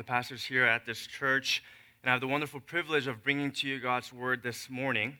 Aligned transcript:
the 0.00 0.04
pastors 0.04 0.42
here 0.42 0.64
at 0.64 0.86
this 0.86 1.06
church, 1.06 1.62
and 2.02 2.08
I 2.08 2.14
have 2.14 2.22
the 2.22 2.26
wonderful 2.26 2.58
privilege 2.58 3.06
of 3.06 3.22
bringing 3.22 3.50
to 3.52 3.68
you 3.68 3.78
God's 3.78 4.14
word 4.14 4.42
this 4.42 4.70
morning. 4.70 5.18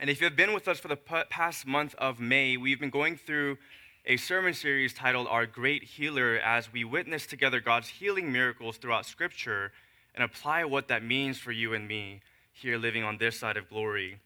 And 0.00 0.10
if 0.10 0.20
you 0.20 0.24
have 0.24 0.34
been 0.34 0.52
with 0.52 0.66
us 0.66 0.80
for 0.80 0.88
the 0.88 0.96
past 0.96 1.64
month 1.64 1.94
of 1.94 2.18
May, 2.18 2.56
we've 2.56 2.80
been 2.80 2.90
going 2.90 3.16
through 3.16 3.56
a 4.04 4.16
sermon 4.16 4.52
series 4.52 4.92
titled 4.92 5.28
Our 5.28 5.46
Great 5.46 5.84
Healer 5.84 6.40
as 6.40 6.72
we 6.72 6.82
witness 6.82 7.24
together 7.24 7.60
God's 7.60 7.86
healing 7.86 8.32
miracles 8.32 8.78
throughout 8.78 9.06
Scripture 9.06 9.70
and 10.16 10.24
apply 10.24 10.64
what 10.64 10.88
that 10.88 11.04
means 11.04 11.38
for 11.38 11.52
you 11.52 11.72
and 11.74 11.86
me 11.86 12.20
here 12.52 12.78
living 12.78 13.04
on 13.04 13.16
this 13.16 13.38
side 13.38 13.56
of 13.56 13.68
glory. 13.68 14.18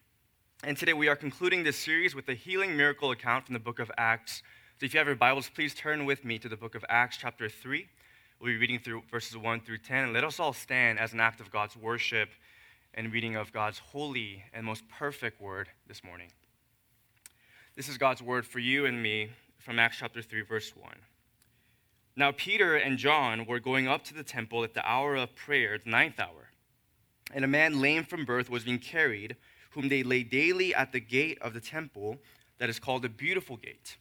And 0.63 0.79
today 0.79 0.95
we 0.95 1.09
are 1.09 1.17
concluding 1.17 1.63
this 1.63 1.77
series 1.77 2.15
with 2.15 2.27
a 2.31 2.35
healing 2.35 2.75
miracle 2.75 3.11
account 3.11 3.45
from 3.45 3.53
the 3.53 3.59
book 3.59 3.81
of 3.81 3.93
Acts. 3.99 4.43
So 4.81 4.87
if 4.87 4.95
you 4.95 4.99
have 4.99 5.09
your 5.09 5.17
Bibles, 5.17 5.51
please 5.51 5.75
turn 5.75 6.07
with 6.07 6.25
me 6.25 6.39
to 6.39 6.49
the 6.49 6.57
book 6.57 6.75
of 6.75 6.87
Acts, 6.89 7.19
chapter 7.19 7.51
3. 7.51 7.87
We'll 8.45 8.53
be 8.53 8.59
reading 8.59 8.79
through 8.79 9.05
verses 9.11 9.39
1 9.39 9.61
through 9.61 9.79
10. 9.79 10.05
And 10.05 10.13
let 10.13 10.23
us 10.23 10.39
all 10.39 10.53
stand 10.53 10.99
as 10.99 11.15
an 11.15 11.21
act 11.21 11.41
of 11.41 11.51
God's 11.51 11.79
worship 11.79 12.29
and 12.93 13.11
reading 13.11 13.37
of 13.37 13.55
God's 13.55 13.79
holy 13.79 14.45
and 14.53 14.67
most 14.67 14.87
perfect 14.87 15.41
word 15.41 15.71
this 15.87 16.05
morning. 16.05 16.29
This 17.75 17.89
is 17.89 17.97
God's 17.97 18.21
word 18.21 18.45
for 18.45 18.59
you 18.59 18.85
and 18.85 19.03
me 19.03 19.31
from 19.57 19.79
Acts 19.79 19.97
chapter 19.99 20.21
3, 20.21 20.43
verse 20.43 20.77
1. 20.77 20.93
Now, 22.17 22.33
Peter 22.33 22.77
and 22.77 22.99
John 22.99 23.47
were 23.47 23.61
going 23.61 23.89
up 23.89 24.05
to 24.05 24.15
the 24.15 24.23
temple 24.23 24.63
at 24.63 24.75
the 24.75 24.87
hour 24.87 25.17
of 25.17 25.35
prayer, 25.35 25.79
the 25.83 25.89
ninth 25.89 26.21
hour. 26.21 26.51
And 27.33 27.47
a 27.47 27.49
man 27.49 27.81
lame 27.81 28.05
from 28.05 28.27
birth 28.27 28.51
was 28.51 28.65
being 28.65 28.79
carried, 28.79 29.37
whom 29.71 29.89
they 29.89 30.03
laid 30.03 30.29
daily 30.29 30.75
at 30.75 30.93
the 30.93 31.01
gate 31.01 31.39
of 31.41 31.55
the 31.55 31.63
temple 31.63 32.19
that 32.59 32.69
is 32.69 32.79
called 32.79 33.01
the 33.01 33.09
Beautiful 33.09 33.57
Gate, 33.57 33.97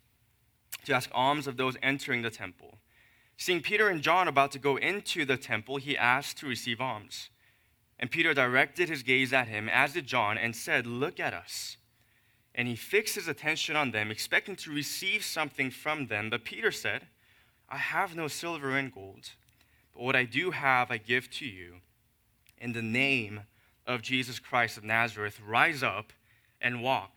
to 0.84 0.93
ask 0.93 1.09
alms 1.13 1.48
of 1.48 1.55
those 1.55 1.77
entering 1.81 2.23
the 2.23 2.29
temple. 2.29 2.77
Seeing 3.37 3.61
Peter 3.61 3.89
and 3.89 4.01
John 4.01 4.27
about 4.27 4.51
to 4.51 4.59
go 4.59 4.77
into 4.77 5.25
the 5.25 5.37
temple, 5.37 5.77
he 5.77 5.97
asked 5.97 6.37
to 6.37 6.47
receive 6.47 6.79
alms. 6.79 7.29
And 7.99 8.11
Peter 8.11 8.33
directed 8.33 8.89
his 8.89 9.03
gaze 9.03 9.33
at 9.33 9.47
him, 9.47 9.70
as 9.70 9.93
did 9.93 10.07
John, 10.07 10.37
and 10.37 10.55
said, 10.55 10.85
Look 10.85 11.20
at 11.20 11.34
us. 11.34 11.77
And 12.55 12.67
he 12.67 12.75
fixed 12.75 13.15
his 13.15 13.27
attention 13.27 13.75
on 13.75 13.91
them, 13.91 14.12
expecting 14.12 14.55
to 14.57 14.73
receive 14.73 15.23
something 15.23 15.71
from 15.71 16.07
them. 16.07 16.29
But 16.29 16.43
Peter 16.43 16.71
said, 16.71 17.07
I 17.70 17.77
have 17.77 18.15
no 18.15 18.27
silver 18.27 18.77
and 18.77 18.93
gold, 18.93 19.31
but 19.93 20.03
what 20.03 20.15
I 20.15 20.25
do 20.25 20.51
have 20.51 20.91
I 20.91 20.97
give 20.97 21.31
to 21.31 21.45
you. 21.45 21.77
In 22.59 22.73
the 22.73 22.81
name 22.81 23.41
of 23.87 24.01
Jesus 24.01 24.40
Christ 24.40 24.77
of 24.77 24.84
Nazareth, 24.84 25.40
rise 25.45 25.81
up 25.81 26.13
and 26.62 26.84
walk. 26.84 27.15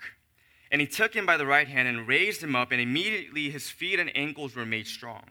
And 0.71 0.81
he 0.81 0.87
took 0.87 1.15
him 1.15 1.27
by 1.27 1.37
the 1.37 1.47
right 1.47 1.69
hand 1.69 1.87
and 1.87 2.09
raised 2.09 2.43
him 2.43 2.57
up, 2.57 2.73
and 2.73 2.81
immediately 2.81 3.51
his 3.51 3.71
feet 3.71 4.01
and 4.01 4.11
ankles 4.17 4.57
were 4.57 4.67
made 4.67 4.87
strong. 4.87 5.25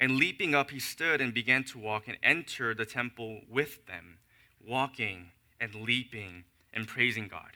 And 0.00 0.16
leaping 0.16 0.54
up, 0.54 0.70
he 0.70 0.80
stood 0.80 1.20
and 1.20 1.34
began 1.34 1.62
to 1.64 1.78
walk 1.78 2.08
and 2.08 2.16
entered 2.22 2.78
the 2.78 2.86
temple 2.86 3.42
with 3.50 3.84
them, 3.84 4.16
walking 4.66 5.32
and 5.60 5.74
leaping 5.74 6.44
and 6.72 6.88
praising 6.88 7.28
God. 7.28 7.50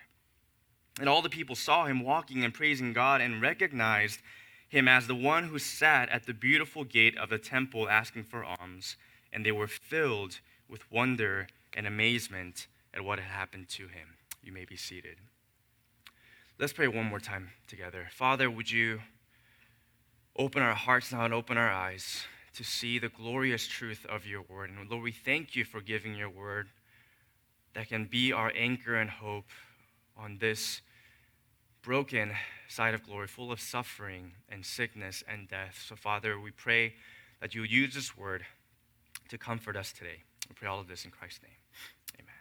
And 1.01 1.09
all 1.09 1.23
the 1.23 1.31
people 1.31 1.57
saw 1.57 1.87
him 1.87 2.05
walking 2.05 2.45
and 2.45 2.53
praising 2.53 2.93
God 2.93 3.23
and 3.23 3.41
recognized 3.41 4.21
him 4.69 4.87
as 4.87 5.07
the 5.07 5.15
one 5.15 5.45
who 5.45 5.59
sat 5.59 6.11
at 6.11 6.27
the 6.27 6.35
beautiful 6.35 6.85
gate 6.85 7.17
of 7.17 7.31
the 7.31 7.39
temple 7.39 7.89
asking 7.89 8.25
for 8.25 8.45
alms. 8.45 8.97
And 9.33 9.45
they 9.45 9.51
were 9.51 9.67
filled 9.67 10.41
with 10.69 10.93
wonder 10.93 11.47
and 11.73 11.87
amazement 11.87 12.67
at 12.93 13.03
what 13.03 13.19
had 13.19 13.29
happened 13.29 13.71
to 13.71 13.85
him. 13.85 14.19
You 14.43 14.53
may 14.53 14.67
be 14.67 14.77
seated. 14.77 15.17
Let's 16.59 16.75
pray 16.75 16.89
one 16.89 17.07
more 17.07 17.21
time 17.21 17.53
together. 17.67 18.09
Father, 18.13 18.51
would 18.51 18.71
you 18.71 19.01
open 20.37 20.63
our 20.63 20.75
hearts 20.75 21.11
now 21.11 21.25
and 21.25 21.33
open 21.33 21.57
our 21.57 21.71
eyes 21.71 22.27
to 22.55 22.65
see 22.65 22.99
the 22.99 23.09
glorious 23.09 23.67
truth 23.67 24.07
of 24.09 24.27
your 24.27 24.43
word. 24.43 24.71
And 24.71 24.89
Lord, 24.89 25.03
we 25.03 25.13
thank 25.13 25.57
you 25.57 25.65
for 25.65 25.81
giving 25.81 26.15
your 26.15 26.31
word 26.31 26.69
that 27.75 27.89
can 27.89 28.05
be 28.05 28.33
our 28.33 28.53
anchor 28.57 28.95
and 28.95 29.11
hope 29.11 29.47
on 30.17 30.39
this 30.39 30.81
broken 31.83 32.33
side 32.69 32.95
of 32.95 33.05
glory, 33.05 33.27
full 33.27 33.53
of 33.53 33.61
suffering 33.61 34.33
and 34.49 34.65
sickness 34.65 35.23
and 35.29 35.49
death. 35.49 35.85
So, 35.87 35.97
Father, 35.97 36.39
we 36.39 36.51
pray 36.51 36.95
that 37.41 37.55
you 37.55 37.61
would 37.61 37.73
use 37.73 37.95
this 37.95 38.17
word 38.17 38.45
to 39.29 39.37
comfort 39.37 39.77
us 39.77 39.93
today. 39.93 40.23
We 40.49 40.55
pray 40.55 40.69
all 40.69 40.81
of 40.81 40.89
this 40.89 41.05
in 41.05 41.11
Christ's 41.11 41.43
name. 41.43 41.53
Amen. 42.15 42.35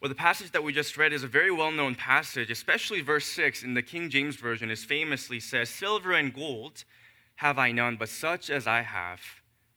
Well, 0.00 0.08
the 0.08 0.14
passage 0.14 0.50
that 0.50 0.62
we 0.62 0.72
just 0.72 0.96
read 0.98 1.12
is 1.12 1.22
a 1.22 1.28
very 1.28 1.52
well 1.52 1.70
known 1.70 1.94
passage, 1.94 2.50
especially 2.50 3.00
verse 3.00 3.26
6 3.26 3.62
in 3.62 3.74
the 3.74 3.82
King 3.82 4.10
James 4.10 4.36
Version, 4.36 4.70
is 4.70 4.84
famously 4.84 5.38
says, 5.38 5.70
Silver 5.70 6.12
and 6.12 6.34
gold 6.34 6.84
have 7.36 7.58
I 7.58 7.72
none, 7.72 7.96
but 7.96 8.08
such 8.08 8.50
as 8.50 8.66
I 8.66 8.82
have 8.82 9.20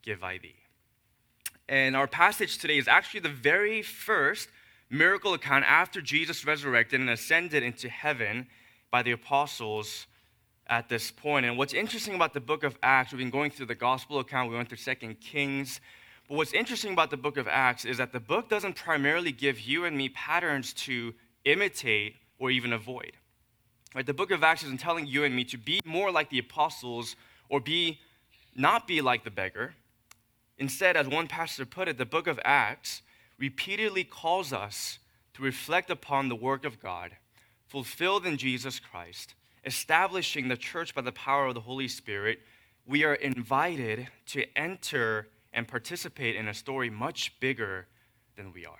give 0.01 0.23
I 0.23 0.37
thee. 0.37 0.55
And 1.67 1.95
our 1.95 2.07
passage 2.07 2.57
today 2.57 2.77
is 2.77 2.87
actually 2.87 3.19
the 3.19 3.29
very 3.29 3.81
first 3.81 4.49
miracle 4.89 5.33
account 5.33 5.65
after 5.65 6.01
Jesus 6.01 6.45
resurrected 6.45 6.99
and 6.99 7.09
ascended 7.09 7.61
into 7.61 7.89
heaven 7.89 8.47
by 8.89 9.03
the 9.03 9.11
apostles 9.11 10.07
at 10.67 10.89
this 10.89 11.11
point. 11.11 11.45
And 11.45 11.57
what's 11.57 11.73
interesting 11.73 12.15
about 12.15 12.33
the 12.33 12.39
book 12.39 12.63
of 12.63 12.77
Acts, 12.81 13.11
we've 13.11 13.19
been 13.19 13.29
going 13.29 13.51
through 13.51 13.67
the 13.67 13.75
gospel 13.75 14.19
account, 14.19 14.49
we 14.49 14.55
went 14.55 14.69
through 14.69 14.77
Second 14.77 15.19
Kings. 15.19 15.79
But 16.27 16.37
what's 16.37 16.53
interesting 16.53 16.93
about 16.93 17.11
the 17.11 17.17
book 17.17 17.37
of 17.37 17.47
Acts 17.47 17.85
is 17.85 17.97
that 17.97 18.13
the 18.13 18.19
book 18.19 18.49
doesn't 18.49 18.75
primarily 18.75 19.31
give 19.31 19.59
you 19.59 19.85
and 19.85 19.97
me 19.97 20.09
patterns 20.09 20.73
to 20.73 21.13
imitate 21.45 22.15
or 22.37 22.51
even 22.51 22.73
avoid. 22.73 23.13
Right? 23.95 24.05
The 24.05 24.13
book 24.13 24.31
of 24.31 24.43
Acts 24.43 24.63
isn't 24.63 24.79
telling 24.79 25.07
you 25.07 25.23
and 25.23 25.35
me 25.35 25.43
to 25.45 25.57
be 25.57 25.81
more 25.85 26.11
like 26.11 26.29
the 26.29 26.39
apostles 26.39 27.15
or 27.49 27.59
be 27.59 27.99
not 28.55 28.87
be 28.87 29.01
like 29.01 29.23
the 29.23 29.31
beggar. 29.31 29.73
Instead, 30.57 30.97
as 30.97 31.07
one 31.07 31.27
pastor 31.27 31.65
put 31.65 31.87
it, 31.87 31.97
the 31.97 32.05
book 32.05 32.27
of 32.27 32.39
Acts 32.43 33.01
repeatedly 33.37 34.03
calls 34.03 34.51
us 34.51 34.99
to 35.33 35.41
reflect 35.41 35.89
upon 35.89 36.27
the 36.27 36.35
work 36.35 36.65
of 36.65 36.79
God 36.81 37.11
fulfilled 37.67 38.25
in 38.25 38.35
Jesus 38.37 38.79
Christ, 38.79 39.35
establishing 39.63 40.47
the 40.47 40.57
church 40.57 40.93
by 40.93 41.01
the 41.01 41.11
power 41.11 41.47
of 41.47 41.53
the 41.53 41.61
Holy 41.61 41.87
Spirit. 41.87 42.39
We 42.85 43.03
are 43.03 43.13
invited 43.13 44.07
to 44.27 44.43
enter 44.57 45.27
and 45.53 45.67
participate 45.67 46.35
in 46.35 46.47
a 46.47 46.53
story 46.53 46.89
much 46.89 47.39
bigger 47.39 47.87
than 48.35 48.51
we 48.51 48.65
are. 48.65 48.73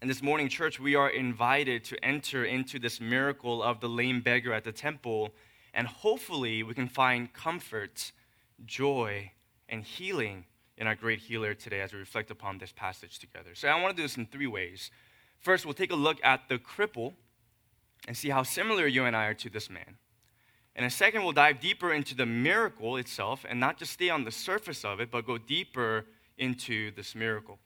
And 0.00 0.10
this 0.10 0.22
morning, 0.22 0.48
church, 0.48 0.80
we 0.80 0.94
are 0.94 1.10
invited 1.10 1.84
to 1.84 2.04
enter 2.04 2.44
into 2.44 2.78
this 2.78 3.00
miracle 3.00 3.62
of 3.62 3.80
the 3.80 3.88
lame 3.88 4.20
beggar 4.20 4.52
at 4.52 4.64
the 4.64 4.72
temple 4.72 5.34
and 5.74 5.86
hopefully, 5.86 6.62
we 6.62 6.72
can 6.72 6.88
find 6.88 7.32
comfort, 7.32 8.12
joy, 8.64 9.32
and 9.68 9.82
healing 9.82 10.44
in 10.78 10.86
our 10.86 10.94
great 10.94 11.18
healer 11.18 11.52
today 11.52 11.80
as 11.80 11.92
we 11.92 11.98
reflect 11.98 12.30
upon 12.30 12.58
this 12.58 12.72
passage 12.72 13.18
together. 13.18 13.54
So, 13.54 13.68
I 13.68 13.80
want 13.82 13.96
to 13.96 13.96
do 13.96 14.02
this 14.02 14.16
in 14.16 14.26
three 14.26 14.46
ways. 14.46 14.90
First, 15.40 15.66
we'll 15.66 15.74
take 15.74 15.92
a 15.92 15.96
look 15.96 16.18
at 16.24 16.48
the 16.48 16.58
cripple 16.58 17.14
and 18.06 18.16
see 18.16 18.30
how 18.30 18.44
similar 18.44 18.86
you 18.86 19.04
and 19.04 19.16
I 19.16 19.26
are 19.26 19.34
to 19.34 19.50
this 19.50 19.68
man. 19.68 19.98
And 20.76 20.86
a 20.86 20.90
second, 20.90 21.22
we'll 21.22 21.32
dive 21.32 21.60
deeper 21.60 21.92
into 21.92 22.14
the 22.14 22.26
miracle 22.26 22.96
itself 22.96 23.44
and 23.48 23.60
not 23.60 23.76
just 23.78 23.92
stay 23.92 24.10
on 24.10 24.24
the 24.24 24.32
surface 24.32 24.84
of 24.84 25.00
it, 25.00 25.10
but 25.10 25.26
go 25.26 25.38
deeper 25.38 26.06
into 26.38 26.90
this 26.92 27.14
miracle. 27.14 27.58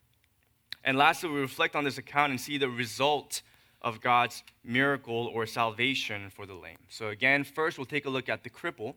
And 0.84 0.96
lastly, 0.96 1.30
we 1.30 1.40
reflect 1.40 1.74
on 1.74 1.84
this 1.84 1.98
account 1.98 2.30
and 2.30 2.40
see 2.40 2.58
the 2.58 2.68
result 2.68 3.42
of 3.82 4.00
God's 4.00 4.42
miracle 4.64 5.30
or 5.32 5.46
salvation 5.46 6.30
for 6.30 6.46
the 6.46 6.54
lame. 6.54 6.78
So, 6.88 7.08
again, 7.08 7.44
first 7.44 7.78
we'll 7.78 7.86
take 7.86 8.06
a 8.06 8.10
look 8.10 8.28
at 8.28 8.42
the 8.42 8.50
cripple, 8.50 8.94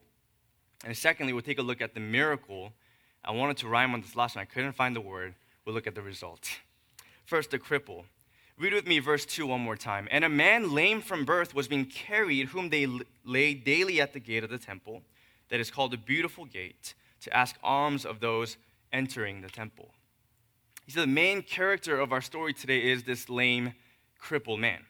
and 0.85 0.97
secondly, 0.97 1.33
we'll 1.33 1.43
take 1.43 1.59
a 1.59 1.63
look 1.63 1.81
at 1.81 1.93
the 1.93 1.99
miracle. 1.99 2.73
I 3.23 3.31
wanted 3.31 3.57
to 3.57 3.67
rhyme 3.67 3.93
on 3.93 4.01
this 4.01 4.15
last 4.15 4.35
one, 4.35 4.41
I 4.41 4.45
couldn't 4.45 4.73
find 4.73 4.95
the 4.95 5.01
word. 5.01 5.35
We'll 5.65 5.75
look 5.75 5.85
at 5.85 5.93
the 5.93 6.01
result. 6.01 6.49
First, 7.25 7.51
the 7.51 7.59
cripple. 7.59 8.05
Read 8.57 8.73
with 8.73 8.87
me 8.87 8.99
verse 8.99 9.25
2 9.25 9.47
one 9.47 9.61
more 9.61 9.75
time. 9.75 10.07
And 10.11 10.23
a 10.23 10.29
man 10.29 10.71
lame 10.71 11.01
from 11.01 11.25
birth 11.25 11.53
was 11.53 11.67
being 11.67 11.85
carried, 11.85 12.47
whom 12.47 12.69
they 12.69 12.87
laid 13.23 13.63
daily 13.63 14.01
at 14.01 14.13
the 14.13 14.19
gate 14.19 14.43
of 14.43 14.49
the 14.49 14.57
temple, 14.57 15.03
that 15.49 15.59
is 15.59 15.71
called 15.71 15.91
the 15.91 15.97
Beautiful 15.97 16.45
Gate, 16.45 16.93
to 17.21 17.35
ask 17.35 17.55
alms 17.63 18.05
of 18.05 18.19
those 18.19 18.57
entering 18.91 19.41
the 19.41 19.49
temple. 19.49 19.93
He 20.85 20.91
said 20.91 21.03
the 21.03 21.07
main 21.07 21.41
character 21.41 21.99
of 21.99 22.11
our 22.11 22.21
story 22.21 22.53
today 22.53 22.91
is 22.91 23.03
this 23.03 23.29
lame 23.29 23.73
crippled 24.21 24.61
man 24.61 24.85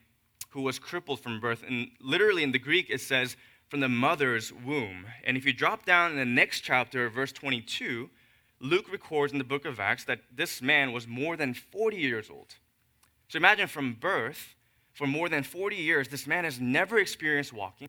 who 0.50 0.62
was 0.62 0.78
crippled 0.78 1.22
from 1.22 1.40
birth. 1.40 1.64
And 1.66 1.90
literally 2.00 2.44
in 2.44 2.52
the 2.52 2.60
Greek, 2.60 2.90
it 2.90 3.02
says 3.02 3.38
from 3.70 3.80
the 3.80 3.90
mother's 3.90 4.52
womb. 4.52 5.06
And 5.24 5.38
if 5.38 5.46
you 5.46 5.54
drop 5.54 5.86
down 5.86 6.12
in 6.12 6.18
the 6.18 6.26
next 6.26 6.62
chapter, 6.62 7.10
verse 7.10 7.32
22, 7.32 8.10
Luke 8.60 8.92
records 8.92 9.32
in 9.32 9.40
the 9.40 9.46
book 9.46 9.66
of 9.66 9.80
Acts 9.80 10.04
that 10.04 10.20
this 10.36 10.62
man 10.62 10.92
was 10.92 11.08
more 11.08 11.36
than 11.38 11.54
40 11.54 11.98
years 11.98 12.30
old. 12.30 12.56
So 13.30 13.38
imagine 13.38 13.68
from 13.68 13.94
birth, 13.94 14.56
for 14.94 15.08
more 15.08 15.30
than 15.30 15.44
40 15.44 15.78
years, 15.78 16.10
this 16.10 16.28
man 16.28 16.44
has 16.44 16.60
never 16.60 17.00
experienced 17.00 17.54
walking, 17.54 17.88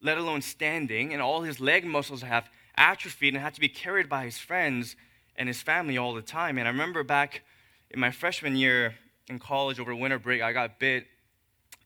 let 0.00 0.16
alone 0.16 0.40
standing, 0.40 1.12
and 1.12 1.20
all 1.20 1.42
his 1.42 1.60
leg 1.60 1.84
muscles 1.84 2.22
have 2.22 2.48
atrophied 2.76 3.34
and 3.34 3.42
had 3.42 3.54
to 3.54 3.60
be 3.60 3.68
carried 3.68 4.08
by 4.08 4.24
his 4.24 4.38
friends 4.38 4.96
and 5.36 5.46
his 5.46 5.60
family 5.60 5.98
all 5.98 6.14
the 6.14 6.22
time. 6.22 6.56
And 6.56 6.66
I 6.66 6.70
remember 6.70 7.04
back 7.04 7.42
in 7.90 8.00
my 8.00 8.10
freshman 8.10 8.56
year 8.56 8.94
in 9.28 9.38
college 9.38 9.78
over 9.78 9.94
winter 9.94 10.18
break, 10.18 10.42
I 10.42 10.52
got 10.52 10.78
bit 10.78 11.06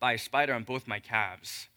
by 0.00 0.12
a 0.12 0.18
spider 0.18 0.54
on 0.54 0.64
both 0.64 0.86
my 0.86 1.00
calves. 1.00 1.68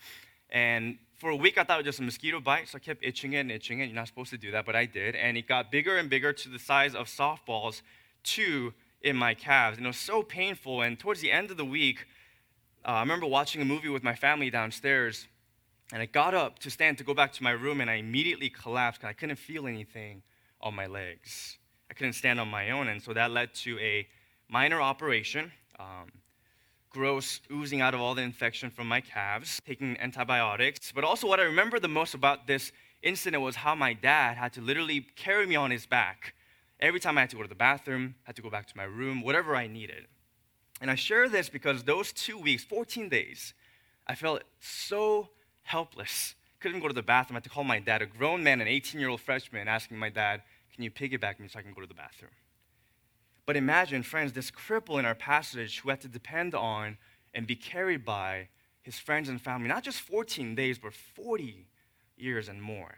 And 0.50 0.98
for 1.18 1.30
a 1.30 1.36
week, 1.36 1.58
I 1.58 1.64
thought 1.64 1.80
it 1.80 1.86
was 1.86 1.96
just 1.96 2.00
a 2.00 2.04
mosquito 2.04 2.40
bite, 2.40 2.70
so 2.70 2.78
I 2.78 2.80
kept 2.80 3.04
itching 3.04 3.34
it 3.34 3.40
and 3.40 3.52
itching 3.52 3.80
it. 3.80 3.86
You're 3.86 3.96
not 3.96 4.08
supposed 4.08 4.32
to 4.32 4.38
do 4.38 4.52
that, 4.52 4.66
but 4.66 4.76
I 4.76 4.86
did. 4.86 5.16
And 5.16 5.38
it 5.38 5.48
got 5.48 5.72
bigger 5.72 5.98
and 5.98 6.10
bigger 6.10 6.34
to 6.34 6.50
the 6.50 6.60
size 6.60 6.94
of 6.94 7.08
softballs 7.08 7.82
two 8.24 8.74
in 9.02 9.16
my 9.16 9.34
calves. 9.34 9.78
And 9.78 9.86
it 9.86 9.90
was 9.90 9.98
so 9.98 10.24
painful. 10.24 10.82
And 10.82 11.00
towards 11.00 11.22
the 11.22 11.32
end 11.32 11.52
of 11.52 11.58
the 11.58 11.66
week, 11.66 12.08
uh, 12.86 12.92
I 12.92 13.00
remember 13.02 13.26
watching 13.26 13.62
a 13.62 13.66
movie 13.66 13.90
with 13.90 14.04
my 14.04 14.16
family 14.16 14.50
downstairs. 14.50 15.28
And 15.94 16.02
I 16.02 16.06
got 16.06 16.34
up 16.34 16.60
to 16.60 16.70
stand 16.72 16.98
to 16.98 17.04
go 17.04 17.14
back 17.14 17.32
to 17.34 17.44
my 17.44 17.52
room, 17.52 17.80
and 17.80 17.90
I 17.90 17.96
immediately 17.96 18.50
collapsed 18.50 19.02
because 19.02 19.12
I 19.12 19.14
couldn't 19.14 19.38
feel 19.38 19.68
anything 19.68 20.24
on 20.60 20.74
my 20.74 20.88
legs. 20.88 21.58
I 21.90 21.94
couldn't 21.94 22.14
stand 22.14 22.40
on 22.40 22.48
my 22.48 22.72
own. 22.72 22.88
And 22.88 23.02
so 23.02 23.14
that 23.14 23.30
led 23.32 23.54
to 23.56 23.78
a 23.80 24.08
minor 24.50 24.82
operation. 24.82 25.52
Um, 25.80 26.12
gross 26.96 27.42
oozing 27.52 27.82
out 27.82 27.94
of 27.94 28.00
all 28.00 28.16
the 28.16 28.22
infection 28.22 28.70
from 28.70 28.88
my 28.88 29.02
calves, 29.02 29.62
taking 29.68 30.00
antibiotics. 30.00 30.94
But 30.94 31.04
also, 31.04 31.28
what 31.28 31.42
I 31.42 31.44
remember 31.44 31.78
the 31.78 31.90
most 31.90 32.14
about 32.14 32.48
this 32.48 32.72
incident 33.04 33.44
was 33.44 33.58
how 33.58 33.76
my 33.76 33.92
dad 33.92 34.38
had 34.38 34.54
to 34.54 34.62
literally 34.62 35.02
carry 35.16 35.46
me 35.46 35.58
on 35.58 35.72
his 35.72 35.86
back 35.86 36.34
every 36.80 37.00
time 37.02 37.18
I 37.18 37.22
had 37.22 37.30
to 37.32 37.36
go 37.36 37.42
to 37.42 37.50
the 37.50 37.56
bathroom, 37.56 38.16
had 38.24 38.36
to 38.38 38.42
go 38.42 38.50
back 38.50 38.68
to 38.68 38.78
my 38.78 38.84
room, 38.84 39.22
whatever 39.22 39.56
I 39.56 39.68
needed. 39.68 40.08
And 40.82 40.90
I 40.90 40.96
share 40.96 41.28
this 41.30 41.50
because 41.50 41.84
those 41.84 42.14
two 42.14 42.38
weeks, 42.38 42.64
14 42.64 43.10
days, 43.10 43.54
I 44.08 44.16
felt 44.16 44.44
so 44.60 45.30
helpless. 45.64 46.36
Couldn't 46.60 46.80
go 46.80 46.88
to 46.88 46.94
the 46.94 47.04
bathroom. 47.04 47.36
I 47.36 47.38
had 47.38 47.44
to 47.46 47.50
call 47.50 47.64
my 47.64 47.80
dad, 47.80 48.02
a 48.02 48.06
grown 48.06 48.44
man, 48.44 48.62
an 48.62 48.68
18 48.68 49.00
year 49.00 49.10
old 49.10 49.22
freshman, 49.22 49.68
asking 49.68 49.98
my 49.98 50.10
dad, 50.10 50.42
Can 50.74 50.84
you 50.84 50.92
piggyback 50.92 51.40
me 51.40 51.48
so 51.48 51.60
I 51.60 51.62
can 51.62 51.74
go 51.74 51.82
to 51.82 51.88
the 51.88 51.94
bathroom? 51.94 52.32
But 53.46 53.56
imagine, 53.56 54.04
friends, 54.04 54.34
this 54.34 54.52
cripple 54.52 54.98
in 54.98 55.06
our 55.06 55.16
passage 55.16 55.80
who 55.80 55.90
had 55.90 56.02
to 56.02 56.08
depend 56.08 56.56
on 56.56 56.98
and 57.34 57.46
be 57.46 57.56
carried 57.56 58.04
by 58.04 58.50
his 58.82 58.98
friends 58.98 59.30
and 59.30 59.42
family, 59.42 59.68
not 59.68 59.84
just 59.84 60.02
14 60.02 60.56
days, 60.56 60.78
but 60.80 60.94
40 60.94 61.68
years 62.18 62.48
and 62.48 62.62
more. 62.62 62.96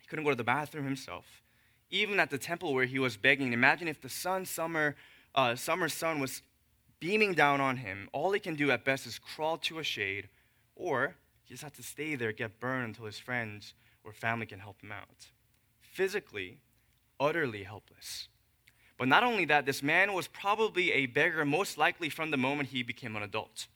He 0.00 0.06
couldn't 0.06 0.24
go 0.24 0.30
to 0.30 0.36
the 0.36 0.44
bathroom 0.44 0.84
himself. 0.84 1.42
Even 1.90 2.20
at 2.20 2.30
the 2.30 2.38
temple 2.38 2.72
where 2.72 2.84
he 2.84 2.98
was 2.98 3.16
begging, 3.16 3.52
imagine 3.52 3.88
if 3.88 4.00
the 4.00 4.08
sun, 4.08 4.44
summer, 4.46 4.94
uh, 5.34 5.56
summer 5.56 5.88
sun 5.88 6.20
was 6.20 6.42
beaming 7.00 7.34
down 7.34 7.60
on 7.60 7.78
him. 7.78 8.08
All 8.12 8.32
he 8.32 8.40
can 8.40 8.54
do 8.54 8.70
at 8.70 8.84
best 8.84 9.06
is 9.06 9.18
crawl 9.18 9.58
to 9.58 9.78
a 9.78 9.82
shade, 9.82 10.28
or 10.76 11.16
he 11.44 11.54
just 11.54 11.64
has 11.64 11.72
to 11.72 11.82
stay 11.82 12.14
there, 12.14 12.32
get 12.32 12.60
burned 12.60 12.88
until 12.88 13.06
his 13.06 13.18
friends 13.18 13.74
or 14.04 14.12
family 14.12 14.46
can 14.46 14.60
help 14.60 14.80
him 14.82 14.92
out. 14.92 15.26
Physically, 15.80 16.58
utterly 17.18 17.64
helpless. 17.64 18.28
But 19.00 19.08
not 19.08 19.24
only 19.24 19.46
that, 19.46 19.64
this 19.64 19.82
man 19.82 20.12
was 20.12 20.28
probably 20.28 20.92
a 20.92 21.06
beggar, 21.06 21.46
most 21.46 21.78
likely 21.78 22.10
from 22.10 22.30
the 22.30 22.36
moment 22.36 22.68
he 22.68 22.82
became 22.82 23.16
an 23.16 23.22
adult. 23.22 23.66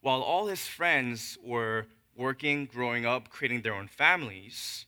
While 0.00 0.22
all 0.22 0.46
his 0.46 0.64
friends 0.64 1.36
were 1.42 1.88
working, 2.14 2.66
growing 2.66 3.04
up, 3.04 3.30
creating 3.30 3.62
their 3.62 3.74
own 3.74 3.88
families, 3.88 4.86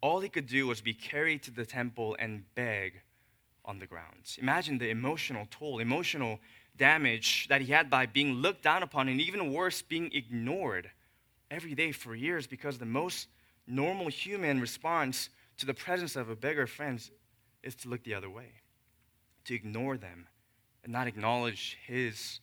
all 0.00 0.20
he 0.20 0.30
could 0.30 0.46
do 0.46 0.68
was 0.68 0.80
be 0.80 0.94
carried 0.94 1.42
to 1.42 1.50
the 1.50 1.66
temple 1.66 2.16
and 2.18 2.44
beg 2.54 3.02
on 3.62 3.78
the 3.78 3.86
ground. 3.86 4.38
Imagine 4.38 4.78
the 4.78 4.88
emotional 4.88 5.46
toll, 5.50 5.78
emotional 5.78 6.40
damage 6.74 7.48
that 7.48 7.60
he 7.60 7.72
had 7.72 7.90
by 7.90 8.06
being 8.06 8.36
looked 8.36 8.62
down 8.62 8.82
upon, 8.82 9.06
and 9.06 9.20
even 9.20 9.52
worse, 9.52 9.82
being 9.82 10.10
ignored 10.14 10.90
every 11.50 11.74
day 11.74 11.92
for 11.92 12.14
years 12.14 12.46
because 12.46 12.78
the 12.78 12.86
most 12.86 13.28
normal 13.66 14.08
human 14.08 14.62
response 14.62 15.28
to 15.58 15.66
the 15.66 15.74
presence 15.74 16.16
of 16.16 16.30
a 16.30 16.34
beggar, 16.34 16.66
friends, 16.66 17.10
is 17.62 17.74
to 17.74 17.90
look 17.90 18.02
the 18.04 18.14
other 18.14 18.30
way 18.30 18.61
to 19.44 19.54
ignore 19.54 19.96
them 19.96 20.26
and 20.84 20.92
not 20.92 21.06
acknowledge 21.06 21.78
his 21.86 22.40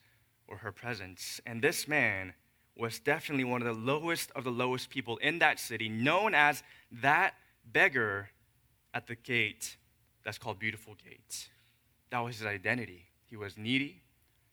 or 0.48 0.57
her 0.57 0.72
presence. 0.72 1.40
And 1.46 1.62
this 1.62 1.88
man 1.88 2.34
was 2.75 3.00
definitely 3.00 3.44
one 3.44 3.62
of 3.62 3.68
the 3.68 3.81
lowest 3.81 4.31
of 4.36 4.44
the 4.44 4.51
lowest 4.51 4.90
people 4.90 5.18
in 5.18 5.40
that 5.40 5.60
city, 5.60 5.90
known 5.90 6.34
as 6.34 6.63
that 6.92 7.34
beggar 7.72 8.30
at 8.94 9.07
the 9.07 9.16
gate 9.16 9.78
that's 10.24 10.38
called 10.38 10.60
Beautiful 10.60 10.96
Gate. 10.96 11.50
That 12.10 12.19
was 12.19 12.38
his 12.38 12.48
identity. 12.48 13.06
He 13.25 13.36
was 13.36 13.57
needy, 13.57 14.01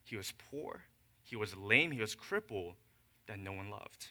he 0.04 0.16
was 0.16 0.32
poor, 0.50 0.82
he 1.22 1.36
was 1.36 1.56
lame, 1.56 1.90
he 1.90 2.00
was 2.00 2.14
crippled, 2.14 2.74
that 3.26 3.38
no 3.38 3.52
one 3.52 3.70
loved. 3.70 4.08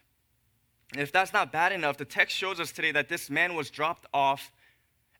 And 0.92 1.02
if 1.02 1.12
that's 1.12 1.34
not 1.34 1.52
bad 1.52 1.72
enough, 1.72 1.98
the 1.98 2.06
text 2.06 2.36
shows 2.36 2.60
us 2.60 2.72
today 2.72 2.92
that 2.92 3.10
this 3.10 3.30
man 3.30 3.56
was 3.56 3.70
dropped 3.70 4.06
off 4.14 4.52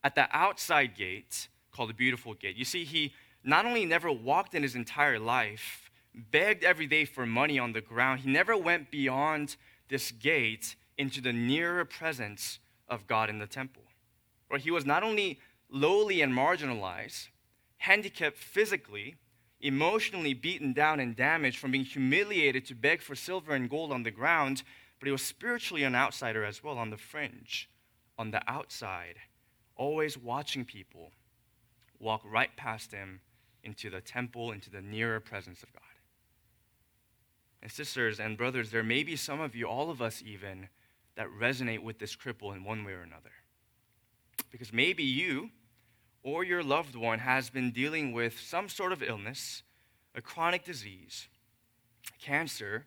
at 0.04 0.16
the 0.16 0.28
outside 0.32 0.96
gate 0.96 1.48
called 1.76 1.90
the 1.90 1.94
Beautiful 1.94 2.34
Gate. 2.34 2.56
You 2.56 2.66
see, 2.66 2.86
he 2.86 3.14
not 3.44 3.66
only 3.66 3.86
never 3.86 4.12
walked 4.12 4.56
in 4.56 4.64
his 4.64 4.76
entire 4.76 5.20
life, 5.20 5.92
begged 6.32 6.64
every 6.64 6.88
day 6.88 7.04
for 7.06 7.26
money 7.26 7.60
on 7.60 7.74
the 7.74 7.82
ground, 7.82 8.22
he 8.22 8.32
never 8.32 8.56
went 8.56 8.90
beyond 8.90 9.58
this 9.90 10.12
gate 10.12 10.76
into 10.98 11.20
the 11.20 11.34
nearer 11.34 11.84
presence 11.84 12.60
of 12.88 13.06
God 13.08 13.30
in 13.30 13.40
the 13.40 13.48
temple. 13.48 13.84
Right? 14.50 14.62
He 14.62 14.72
was 14.72 14.86
not 14.86 15.04
only 15.04 15.40
lowly 15.70 16.22
and 16.22 16.34
marginalized, 16.34 17.28
handicapped 17.78 18.38
physically, 18.38 19.16
emotionally 19.60 20.34
beaten 20.34 20.72
down 20.72 21.00
and 21.00 21.16
damaged 21.16 21.58
from 21.58 21.72
being 21.72 21.84
humiliated 21.84 22.66
to 22.66 22.76
beg 22.76 23.02
for 23.02 23.16
silver 23.16 23.54
and 23.54 23.70
gold 23.70 23.92
on 23.92 24.04
the 24.04 24.12
ground, 24.12 24.64
but 25.00 25.08
he 25.08 25.12
was 25.12 25.22
spiritually 25.22 25.84
an 25.84 25.96
outsider 25.96 26.46
as 26.46 26.64
well, 26.64 26.78
on 26.78 26.90
the 26.90 26.98
fringe, 26.98 27.70
on 28.18 28.32
the 28.32 28.42
outside, 28.50 29.16
always 29.76 30.18
watching 30.18 30.64
people 30.64 31.12
walk 32.00 32.22
right 32.26 32.56
past 32.56 32.92
him 32.92 33.22
into 33.64 33.90
the 33.90 34.02
temple, 34.02 34.52
into 34.52 34.70
the 34.70 34.82
nearer 34.82 35.20
presence 35.20 35.64
of 35.64 35.74
God. 35.74 35.82
And 37.62 37.72
sisters 37.72 38.20
and 38.20 38.38
brothers, 38.38 38.70
there 38.70 38.84
may 38.84 39.04
be 39.04 39.16
some 39.16 39.42
of 39.42 39.56
you, 39.56 39.66
all 39.66 39.90
of 39.90 40.02
us 40.02 40.22
even, 40.26 40.70
that 41.16 41.28
resonate 41.28 41.82
with 41.82 41.98
this 41.98 42.16
cripple 42.16 42.56
in 42.56 42.64
one 42.64 42.84
way 42.84 42.94
or 42.94 43.02
another. 43.02 43.32
Because 44.52 44.72
maybe 44.72 45.04
you 45.04 45.50
or 46.22 46.44
your 46.44 46.64
loved 46.64 46.96
one 46.96 47.20
has 47.20 47.50
been 47.50 47.72
dealing 47.72 48.12
with 48.12 48.40
some 48.40 48.70
sort 48.70 48.92
of 48.92 49.02
illness, 49.02 49.64
a 50.14 50.22
chronic 50.22 50.64
disease, 50.64 51.28
cancer, 52.22 52.86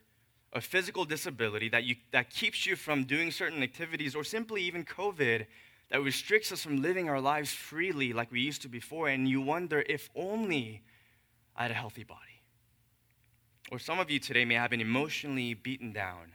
a 0.53 0.61
physical 0.61 1.05
disability 1.05 1.69
that, 1.69 1.85
you, 1.85 1.97
that 2.13 2.31
keeps 2.31 2.67
you 2.67 2.77
from 2.77 3.05
doing 3.05 3.31
certain 3.31 3.63
activities, 3.63 4.15
or 4.15 4.25
simply 4.25 4.63
even 4.63 4.85
COVID 4.85 5.47
that 5.91 6.03
restricts 6.03 6.53
us 6.53 6.63
from 6.63 6.83
living 6.83 7.09
our 7.09 7.21
lives 7.21 7.53
freely 7.53 8.13
like 8.13 8.31
we 8.31 8.41
used 8.41 8.63
to 8.63 8.69
before, 8.69 9.09
and 9.09 9.29
you 9.29 9.41
wonder 9.41 9.85
if 9.89 10.11
only 10.15 10.83
I 11.57 11.63
had 11.63 11.71
a 11.71 11.75
healthy 11.75 12.05
body. 12.05 12.21
Or 13.71 13.79
some 13.79 13.99
of 13.99 14.11
you 14.11 14.19
today 14.19 14.45
may 14.45 14.55
have 14.55 14.71
been 14.71 14.81
emotionally 14.81 15.55
beaten 15.55 15.93
down 15.93 16.33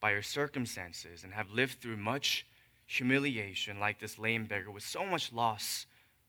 by 0.00 0.12
your 0.12 0.22
circumstances 0.22 1.24
and 1.24 1.32
have 1.32 1.50
lived 1.50 1.80
through 1.80 1.96
much 1.96 2.46
humiliation, 2.86 3.80
like 3.80 4.00
this 4.00 4.18
lame 4.18 4.44
beggar, 4.44 4.70
with 4.70 4.82
so 4.82 5.04
much 5.04 5.32
loss 5.32 5.86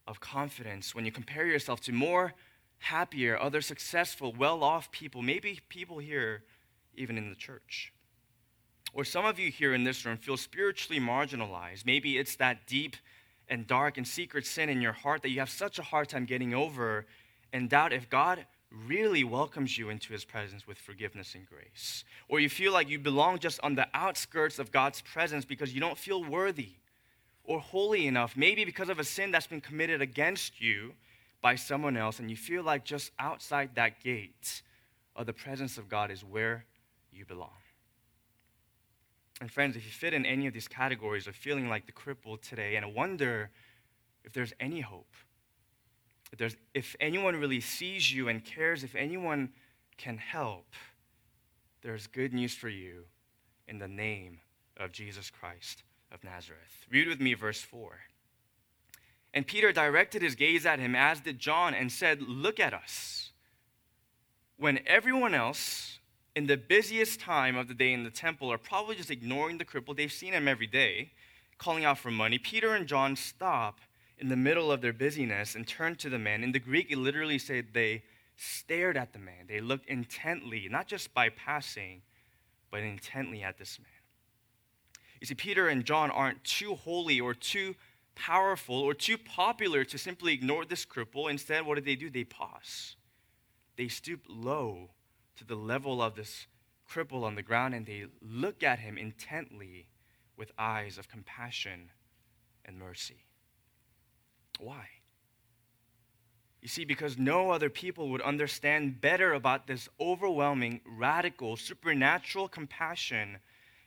of 0.07 0.19
confidence 0.19 0.94
when 0.94 1.06
you 1.06 1.12
compare 1.12 1.45
yourself 1.45 1.81
to 1.81 1.92
more 1.92 2.33
happier, 2.78 3.40
other 3.40 3.61
successful, 3.61 4.33
well 4.33 4.64
off 4.64 4.92
people, 4.92 5.21
maybe 5.21 5.59
people 5.69 5.97
here 5.97 6.44
even 6.95 7.18
in 7.18 7.30
the 7.30 7.35
church. 7.35 7.92
Or 8.95 9.04
some 9.04 9.25
of 9.25 9.37
you 9.37 9.52
here 9.52 9.73
in 9.73 9.83
this 9.83 10.06
room 10.06 10.16
feel 10.16 10.37
spiritually 10.37 11.02
marginalized. 11.02 11.85
Maybe 11.85 12.18
it's 12.18 12.37
that 12.37 12.66
deep 12.66 12.95
and 13.49 13.68
dark 13.68 13.97
and 13.97 14.07
secret 14.07 14.47
sin 14.47 14.69
in 14.69 14.81
your 14.81 14.94
heart 14.94 15.21
that 15.23 15.30
you 15.30 15.40
have 15.40 15.49
such 15.49 15.78
a 15.78 15.83
hard 15.83 16.07
time 16.07 16.23
getting 16.23 16.54
over 16.54 17.06
and 17.52 17.69
doubt 17.69 17.92
if 17.92 18.09
God 18.09 18.45
really 18.71 19.25
welcomes 19.25 19.78
you 19.78 19.90
into 19.90 20.14
his 20.14 20.23
presence 20.23 20.66
with 20.66 20.78
forgiveness 20.78 21.35
and 21.35 21.45
grace. 21.45 22.06
Or 22.30 22.40
you 22.40 22.47
feel 22.47 22.71
like 22.71 22.87
you 22.87 22.97
belong 22.97 23.40
just 23.40 23.59
on 23.64 23.75
the 23.75 23.85
outskirts 23.94 24.59
of 24.59 24.71
God's 24.71 25.02
presence 25.02 25.44
because 25.44 25.73
you 25.73 25.81
don't 25.81 25.97
feel 25.97 26.23
worthy 26.23 26.75
or 27.44 27.59
holy 27.59 28.07
enough, 28.07 28.37
maybe 28.37 28.64
because 28.64 28.87
of 28.87 28.97
a 28.97 29.04
sin 29.04 29.30
that's 29.30 29.45
been 29.45 29.61
committed 29.61 30.02
against 30.02 30.61
you 30.61 30.94
by 31.42 31.56
someone 31.56 31.97
else, 31.97 32.19
and 32.19 32.31
you 32.31 32.37
feel 32.37 32.64
like 32.64 32.85
just 32.85 33.11
outside 33.19 33.71
that 33.75 34.02
gate 34.02 34.64
of 35.18 35.25
the 35.25 35.33
presence 35.33 35.78
of 35.78 35.90
God 35.90 36.09
is 36.09 36.23
where 36.23 36.66
you 37.11 37.25
belong. 37.25 37.52
And 39.42 39.51
friends, 39.51 39.75
if 39.75 39.85
you 39.85 39.92
fit 39.92 40.13
in 40.13 40.25
any 40.25 40.47
of 40.47 40.54
these 40.54 40.68
categories 40.68 41.27
of 41.27 41.35
feeling 41.35 41.68
like 41.68 41.85
the 41.85 41.92
crippled 41.92 42.42
today, 42.42 42.75
and 42.75 42.85
I 42.85 42.89
wonder 42.89 43.49
if 44.23 44.33
there's 44.33 44.54
any 44.59 44.81
hope, 44.81 45.13
if, 46.31 46.39
there's, 46.39 46.56
if 46.73 46.95
anyone 46.99 47.35
really 47.35 47.61
sees 47.61 48.11
you 48.11 48.30
and 48.30 48.44
cares, 48.44 48.83
if 48.83 48.95
anyone 48.95 49.49
can 49.97 50.18
help, 50.18 50.68
there's 51.81 52.07
good 52.07 52.33
news 52.33 52.54
for 52.56 52.69
you 52.69 53.04
in 53.68 53.80
the 53.80 53.87
name 53.87 54.39
of 54.77 54.92
Jesus 54.92 55.30
Christ 55.30 55.83
of 56.11 56.23
Nazareth. 56.23 56.87
Read 56.89 57.07
with 57.07 57.19
me 57.19 57.33
verse 57.33 57.61
4. 57.61 57.92
And 59.33 59.45
Peter 59.45 59.71
directed 59.73 60.21
his 60.21 60.35
gaze 60.35 60.65
at 60.65 60.80
him, 60.80 60.95
as 60.95 61.19
did 61.19 61.39
John, 61.39 61.73
and 61.73 61.92
said, 61.92 62.21
Look 62.21 62.59
at 62.59 62.73
us. 62.73 63.31
When 64.57 64.80
everyone 64.87 65.33
else 65.33 65.94
in 66.35 66.47
the 66.47 66.57
busiest 66.57 67.19
time 67.19 67.56
of 67.56 67.68
the 67.68 67.73
day 67.73 67.94
in 67.94 68.04
the 68.04 68.09
temple 68.09 68.51
are 68.51 68.57
probably 68.57 68.95
just 68.95 69.09
ignoring 69.09 69.57
the 69.57 69.65
cripple. 69.65 69.95
They've 69.95 70.11
seen 70.11 70.33
him 70.33 70.47
every 70.47 70.68
day, 70.68 71.11
calling 71.57 71.85
out 71.85 71.97
for 71.97 72.11
money. 72.11 72.37
Peter 72.37 72.75
and 72.75 72.87
John 72.87 73.15
stop 73.15 73.80
in 74.18 74.27
the 74.27 74.35
middle 74.35 74.71
of 74.71 74.81
their 74.81 74.94
busyness 74.94 75.56
and 75.56 75.65
turn 75.65 75.95
to 75.95 76.09
the 76.09 76.19
man. 76.19 76.44
In 76.44 76.51
the 76.51 76.59
Greek, 76.59 76.92
it 76.92 76.97
literally 76.97 77.39
said 77.39 77.68
they 77.73 78.04
stared 78.35 78.97
at 78.97 79.13
the 79.13 79.19
man. 79.19 79.45
They 79.47 79.61
looked 79.61 79.87
intently, 79.87 80.68
not 80.69 80.87
just 80.87 81.13
by 81.13 81.30
passing, 81.30 82.01
but 82.69 82.81
intently 82.81 83.42
at 83.42 83.57
this 83.57 83.80
man. 83.80 83.87
You 85.21 85.27
see, 85.27 85.35
Peter 85.35 85.69
and 85.69 85.85
John 85.85 86.11
aren't 86.11 86.44
too 86.44 86.75
holy 86.75 87.21
or 87.21 87.33
too 87.33 87.75
powerful 88.13 88.75
or 88.75 88.94
too 88.94 89.18
popular 89.18 89.85
to 89.85 89.97
simply 89.97 90.33
ignore 90.33 90.65
this 90.65 90.85
cripple. 90.85 91.30
Instead, 91.30 91.65
what 91.65 91.75
did 91.75 91.85
they 91.85 91.95
do? 91.95 92.09
They 92.09 92.25
pause. 92.25 92.97
They 93.77 93.87
stoop 93.87 94.21
low 94.27 94.89
to 95.37 95.44
the 95.44 95.56
level 95.56 96.01
of 96.01 96.15
this 96.15 96.47
cripple 96.89 97.23
on 97.23 97.35
the 97.35 97.42
ground 97.42 97.73
and 97.73 97.85
they 97.85 98.06
look 98.21 98.63
at 98.63 98.80
him 98.80 98.97
intently 98.97 99.87
with 100.37 100.51
eyes 100.57 100.97
of 100.97 101.07
compassion 101.07 101.89
and 102.63 102.77
mercy. 102.77 103.25
Why? 104.59 104.87
You 106.61 106.68
see, 106.68 106.85
because 106.85 107.18
no 107.18 107.51
other 107.51 107.69
people 107.69 108.09
would 108.09 108.21
understand 108.21 108.99
better 108.99 109.33
about 109.33 109.68
this 109.68 109.87
overwhelming, 109.99 110.81
radical, 110.85 111.57
supernatural 111.57 112.47
compassion 112.47 113.37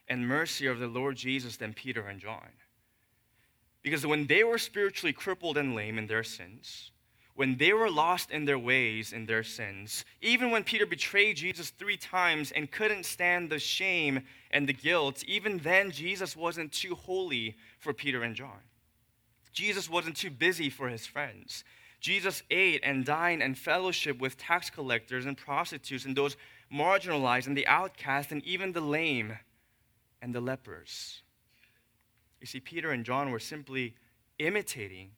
and 0.07 0.29
mercy 0.29 0.67
of 0.67 0.79
the 0.79 0.87
Lord 0.87 1.17
Jesus 1.17 1.57
than 1.57 1.75
Peter 1.75 2.07
and 2.07 2.21
John. 2.21 2.51
Because 3.83 4.07
when 4.07 4.27
they 4.27 4.45
were 4.45 4.59
spiritually 4.59 5.13
crippled 5.13 5.59
and 5.59 5.75
lame 5.75 5.99
in 5.99 6.07
their 6.07 6.23
sins, 6.23 6.93
when 7.39 7.57
they 7.57 7.73
were 7.73 7.89
lost 7.89 8.33
in 8.33 8.47
their 8.47 8.59
ways 8.59 9.13
in 9.13 9.25
their 9.25 9.45
sins, 9.45 10.05
even 10.21 10.51
when 10.51 10.65
Peter 10.65 10.85
betrayed 10.85 11.37
Jesus 11.37 11.71
three 11.71 11.97
times 11.97 12.51
and 12.51 12.69
couldn't 12.69 13.07
stand 13.07 13.49
the 13.49 13.61
shame 13.61 14.25
and 14.51 14.69
the 14.69 14.73
guilt, 14.73 15.23
even 15.23 15.59
then 15.59 15.93
Jesus 15.93 16.37
wasn't 16.37 16.73
too 16.73 16.97
holy 16.97 17.55
for 17.79 17.93
Peter 17.93 18.25
and 18.25 18.35
John. 18.35 18.59
Jesus 19.53 19.89
wasn't 19.89 20.17
too 20.17 20.31
busy 20.31 20.69
for 20.69 20.89
his 20.89 21.07
friends. 21.07 21.63
Jesus 22.01 22.43
ate 22.51 22.81
and 22.83 23.05
dined 23.05 23.45
and 23.45 23.57
fellowship 23.57 24.19
with 24.19 24.37
tax 24.37 24.69
collectors 24.69 25.25
and 25.25 25.37
prostitutes 25.37 26.07
and 26.07 26.17
those 26.17 26.37
marginalized 26.75 27.47
and 27.47 27.57
the 27.57 27.69
outcast 27.69 28.33
and 28.33 28.45
even 28.45 28.73
the 28.73 28.81
lame 28.81 29.39
and 30.21 30.35
the 30.35 30.41
lepers. 30.41 31.23
You 32.41 32.49
see, 32.49 32.59
Peter 32.59 32.91
and 32.91 33.05
John 33.05 33.31
were 33.31 33.39
simply 33.39 33.95
imitating 34.41 35.13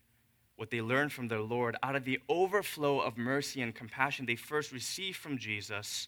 what 0.61 0.69
they 0.69 0.83
learned 0.83 1.11
from 1.11 1.29
their 1.29 1.41
Lord 1.41 1.75
out 1.83 1.97
of 1.97 2.05
the 2.05 2.21
overflow 2.29 3.01
of 3.01 3.17
mercy 3.17 3.63
and 3.63 3.75
compassion 3.75 4.27
they 4.27 4.37
first 4.37 4.73
received 4.73 5.17
from 5.17 5.39
Jesus. 5.39 6.07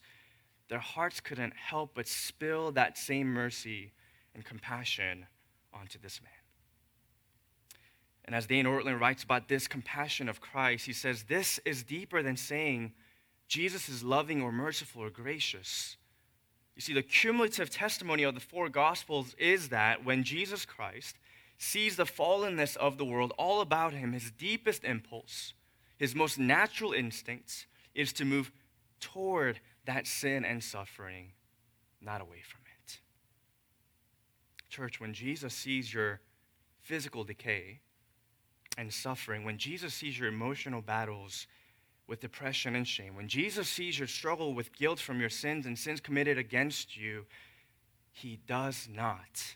Their 0.69 0.79
hearts 0.79 1.21
couldn't 1.21 1.55
help 1.57 1.93
but 1.95 2.07
spill 2.07 2.71
that 2.73 2.99
same 2.99 3.29
mercy 3.29 3.93
and 4.35 4.45
compassion 4.45 5.25
onto 5.73 5.99
this 5.99 6.21
man. 6.21 6.33
And 8.27 8.35
as 8.35 8.47
Dane 8.47 8.67
Ortlund 8.67 9.01
writes 9.01 9.23
about 9.25 9.49
this 9.49 9.67
compassion 9.67 10.29
of 10.29 10.43
Christ, 10.43 10.85
he 10.85 10.93
says, 10.93 11.23
This 11.23 11.59
is 11.65 11.83
deeper 11.83 12.23
than 12.23 12.37
saying 12.37 12.93
Jesus 13.49 13.89
is 13.89 14.05
loving 14.05 14.43
or 14.43 14.53
merciful 14.53 15.03
or 15.03 15.09
gracious. 15.09 15.97
You 16.77 16.83
see, 16.83 16.93
the 16.93 17.03
cumulative 17.03 17.71
testimony 17.71 18.23
of 18.23 18.35
the 18.35 18.41
four 18.41 18.69
Gospels 18.69 19.35
is 19.39 19.71
that 19.71 20.05
when 20.05 20.25
Jesus 20.25 20.67
Christ 20.67 21.17
sees 21.63 21.95
the 21.95 22.05
fallenness 22.05 22.77
of 22.77 22.99
the 22.99 23.05
world 23.05 23.33
all 23.39 23.61
about 23.61 23.93
him, 23.93 24.13
his 24.13 24.33
deepest 24.33 24.83
impulse, 24.83 25.55
his 25.97 26.13
most 26.13 26.37
natural 26.37 26.93
instincts, 26.93 27.67
is 27.95 28.13
to 28.13 28.25
move 28.25 28.51
toward 28.99 29.61
that 29.85 30.07
sin 30.07 30.45
and 30.45 30.63
suffering, 30.63 31.33
not 32.01 32.21
away 32.21 32.43
from 32.45 32.63
it. 32.83 32.99
Church, 34.71 35.01
when 35.01 35.15
Jesus 35.15 35.55
sees 35.55 35.95
your 35.95 36.21
physical 36.81 37.23
decay, 37.23 37.81
and 38.77 38.93
suffering, 38.93 39.45
when 39.45 39.59
Jesus 39.59 39.95
sees 39.95 40.19
your 40.19 40.29
emotional 40.29 40.81
battles 40.81 41.47
with 42.09 42.21
depression 42.21 42.75
and 42.75 42.89
shame, 42.89 43.15
when 43.15 43.29
Jesus 43.29 43.69
sees 43.69 43.99
your 43.99 44.09
struggle 44.09 44.55
with 44.55 44.75
guilt 44.75 44.99
from 44.99 45.21
your 45.21 45.29
sins 45.29 45.67
and 45.67 45.79
sins 45.79 46.01
committed 46.01 46.39
against 46.39 46.97
you, 46.97 47.27
he 48.11 48.41
does 48.47 48.89
not 48.93 49.55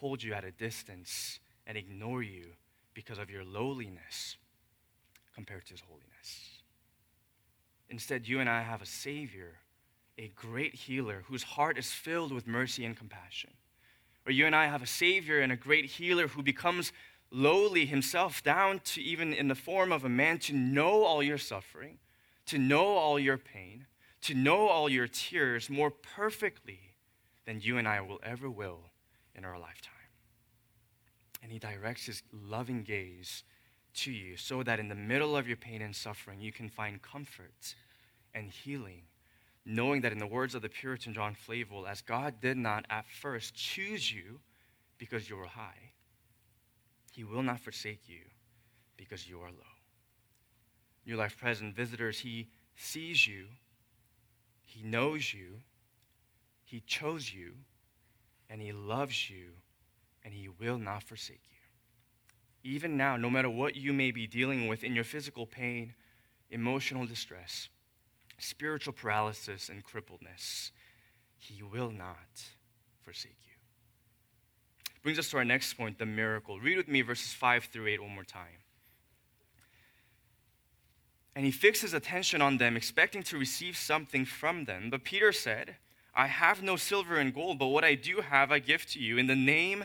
hold 0.00 0.22
you 0.22 0.32
at 0.32 0.44
a 0.44 0.50
distance 0.52 1.40
and 1.66 1.76
ignore 1.76 2.22
you 2.22 2.46
because 2.94 3.18
of 3.18 3.30
your 3.30 3.44
lowliness 3.44 4.36
compared 5.34 5.66
to 5.66 5.72
his 5.72 5.82
holiness. 5.82 6.62
Instead, 7.90 8.28
you 8.28 8.40
and 8.40 8.48
I 8.48 8.62
have 8.62 8.82
a 8.82 8.86
Savior, 8.86 9.56
a 10.16 10.28
great 10.34 10.74
healer 10.74 11.24
whose 11.26 11.42
heart 11.42 11.78
is 11.78 11.90
filled 11.90 12.32
with 12.32 12.46
mercy 12.46 12.84
and 12.84 12.96
compassion. 12.96 13.50
Or 14.26 14.32
you 14.32 14.46
and 14.46 14.54
I 14.54 14.66
have 14.66 14.82
a 14.82 14.86
Savior 14.86 15.40
and 15.40 15.52
a 15.52 15.56
great 15.56 15.86
healer 15.86 16.28
who 16.28 16.42
becomes 16.42 16.92
lowly 17.30 17.86
himself 17.86 18.42
down 18.42 18.80
to 18.80 19.02
even 19.02 19.32
in 19.32 19.48
the 19.48 19.54
form 19.54 19.92
of 19.92 20.04
a 20.04 20.08
man 20.08 20.38
to 20.38 20.52
know 20.52 21.04
all 21.04 21.22
your 21.22 21.38
suffering, 21.38 21.98
to 22.46 22.58
know 22.58 22.84
all 22.84 23.18
your 23.18 23.38
pain, 23.38 23.86
to 24.22 24.34
know 24.34 24.68
all 24.68 24.88
your 24.88 25.08
tears 25.08 25.70
more 25.70 25.90
perfectly 25.90 26.94
than 27.46 27.60
you 27.60 27.78
and 27.78 27.88
I 27.88 28.00
will 28.00 28.20
ever 28.22 28.50
will 28.50 28.87
in 29.34 29.44
our 29.44 29.58
lifetime. 29.58 29.94
And 31.42 31.52
he 31.52 31.58
directs 31.58 32.06
his 32.06 32.22
loving 32.32 32.82
gaze 32.82 33.44
to 33.94 34.12
you 34.12 34.36
so 34.36 34.62
that 34.62 34.80
in 34.80 34.88
the 34.88 34.94
middle 34.94 35.36
of 35.36 35.46
your 35.46 35.56
pain 35.56 35.82
and 35.82 35.94
suffering, 35.94 36.40
you 36.40 36.52
can 36.52 36.68
find 36.68 37.00
comfort 37.00 37.74
and 38.34 38.50
healing, 38.50 39.02
knowing 39.64 40.00
that 40.02 40.12
in 40.12 40.18
the 40.18 40.26
words 40.26 40.54
of 40.54 40.62
the 40.62 40.68
Puritan 40.68 41.14
John 41.14 41.34
Flavel, 41.34 41.86
as 41.86 42.02
God 42.02 42.40
did 42.40 42.56
not 42.56 42.84
at 42.90 43.06
first 43.06 43.54
choose 43.54 44.12
you 44.12 44.40
because 44.98 45.30
you 45.30 45.36
were 45.36 45.46
high, 45.46 45.92
he 47.12 47.24
will 47.24 47.42
not 47.42 47.60
forsake 47.60 48.08
you 48.08 48.20
because 48.96 49.28
you 49.28 49.40
are 49.40 49.50
low. 49.50 49.74
New 51.06 51.16
Life 51.16 51.38
Present 51.38 51.74
visitors, 51.74 52.20
He 52.20 52.48
sees 52.76 53.26
you, 53.26 53.46
He 54.62 54.82
knows 54.82 55.32
you, 55.32 55.60
He 56.64 56.80
chose 56.80 57.32
you, 57.32 57.54
and 58.48 58.60
He 58.60 58.72
loves 58.72 59.30
you, 59.30 59.50
and 60.24 60.32
He 60.32 60.48
will 60.48 60.78
not 60.78 61.02
forsake 61.02 61.42
you. 61.50 62.70
Even 62.70 62.96
now, 62.96 63.16
no 63.16 63.30
matter 63.30 63.50
what 63.50 63.76
you 63.76 63.92
may 63.92 64.10
be 64.10 64.26
dealing 64.26 64.68
with 64.68 64.84
in 64.84 64.94
your 64.94 65.04
physical 65.04 65.46
pain, 65.46 65.94
emotional 66.50 67.06
distress, 67.06 67.68
spiritual 68.38 68.92
paralysis, 68.92 69.68
and 69.68 69.84
crippledness, 69.84 70.70
He 71.36 71.62
will 71.62 71.90
not 71.90 72.42
forsake 73.04 73.36
you 73.46 73.48
brings 75.08 75.18
us 75.18 75.30
to 75.30 75.38
our 75.38 75.44
next 75.44 75.72
point 75.72 75.98
the 75.98 76.04
miracle. 76.04 76.60
Read 76.60 76.76
with 76.76 76.86
me 76.86 77.00
verses 77.00 77.32
5 77.32 77.64
through 77.72 77.86
8 77.86 78.02
one 78.02 78.14
more 78.14 78.24
time. 78.24 78.60
And 81.34 81.46
he 81.46 81.50
fixed 81.50 81.80
his 81.80 81.94
attention 81.94 82.42
on 82.42 82.58
them, 82.58 82.76
expecting 82.76 83.22
to 83.22 83.38
receive 83.38 83.74
something 83.74 84.26
from 84.26 84.66
them. 84.66 84.90
But 84.90 85.04
Peter 85.04 85.32
said, 85.32 85.76
I 86.18 86.26
have 86.26 86.64
no 86.64 86.74
silver 86.74 87.16
and 87.16 87.32
gold, 87.32 87.60
but 87.60 87.68
what 87.68 87.84
I 87.84 87.94
do 87.94 88.22
have 88.22 88.50
I 88.50 88.58
give 88.58 88.84
to 88.86 88.98
you. 88.98 89.18
In 89.18 89.28
the 89.28 89.36
name 89.36 89.84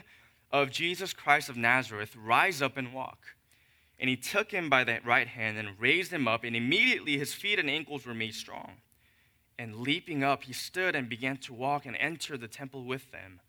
of 0.52 0.72
Jesus 0.72 1.13
Christ 1.13 1.48
of 1.48 1.56
Nazareth, 1.56 2.16
rise 2.16 2.60
up 2.60 2.75
and 2.75 2.92
walk. 2.92 3.20
And 4.00 4.10
he 4.10 4.16
took 4.16 4.50
him 4.50 4.68
by 4.68 4.84
the 4.84 4.98
right 5.06 5.28
hand 5.28 5.60
and 5.60 5.80
raised 5.80 6.12
him 6.12 6.28
up, 6.28 6.44
and 6.44 6.56
immediately 6.56 7.20
his 7.20 7.36
feet 7.36 7.60
and 7.60 7.70
ankles 7.70 8.08
were 8.08 8.16
made 8.16 8.34
strong. 8.34 8.72
And 9.60 9.75
leaping 9.75 10.24
up, 10.24 10.42
he 10.42 10.54
stood 10.54 10.96
and 10.96 11.08
began 11.08 11.38
to 11.38 11.54
walk 11.54 11.86
and 11.86 11.96
enter 11.98 12.36
the 12.36 12.48
temple 12.48 12.84
with 12.84 13.12
them, 13.12 13.40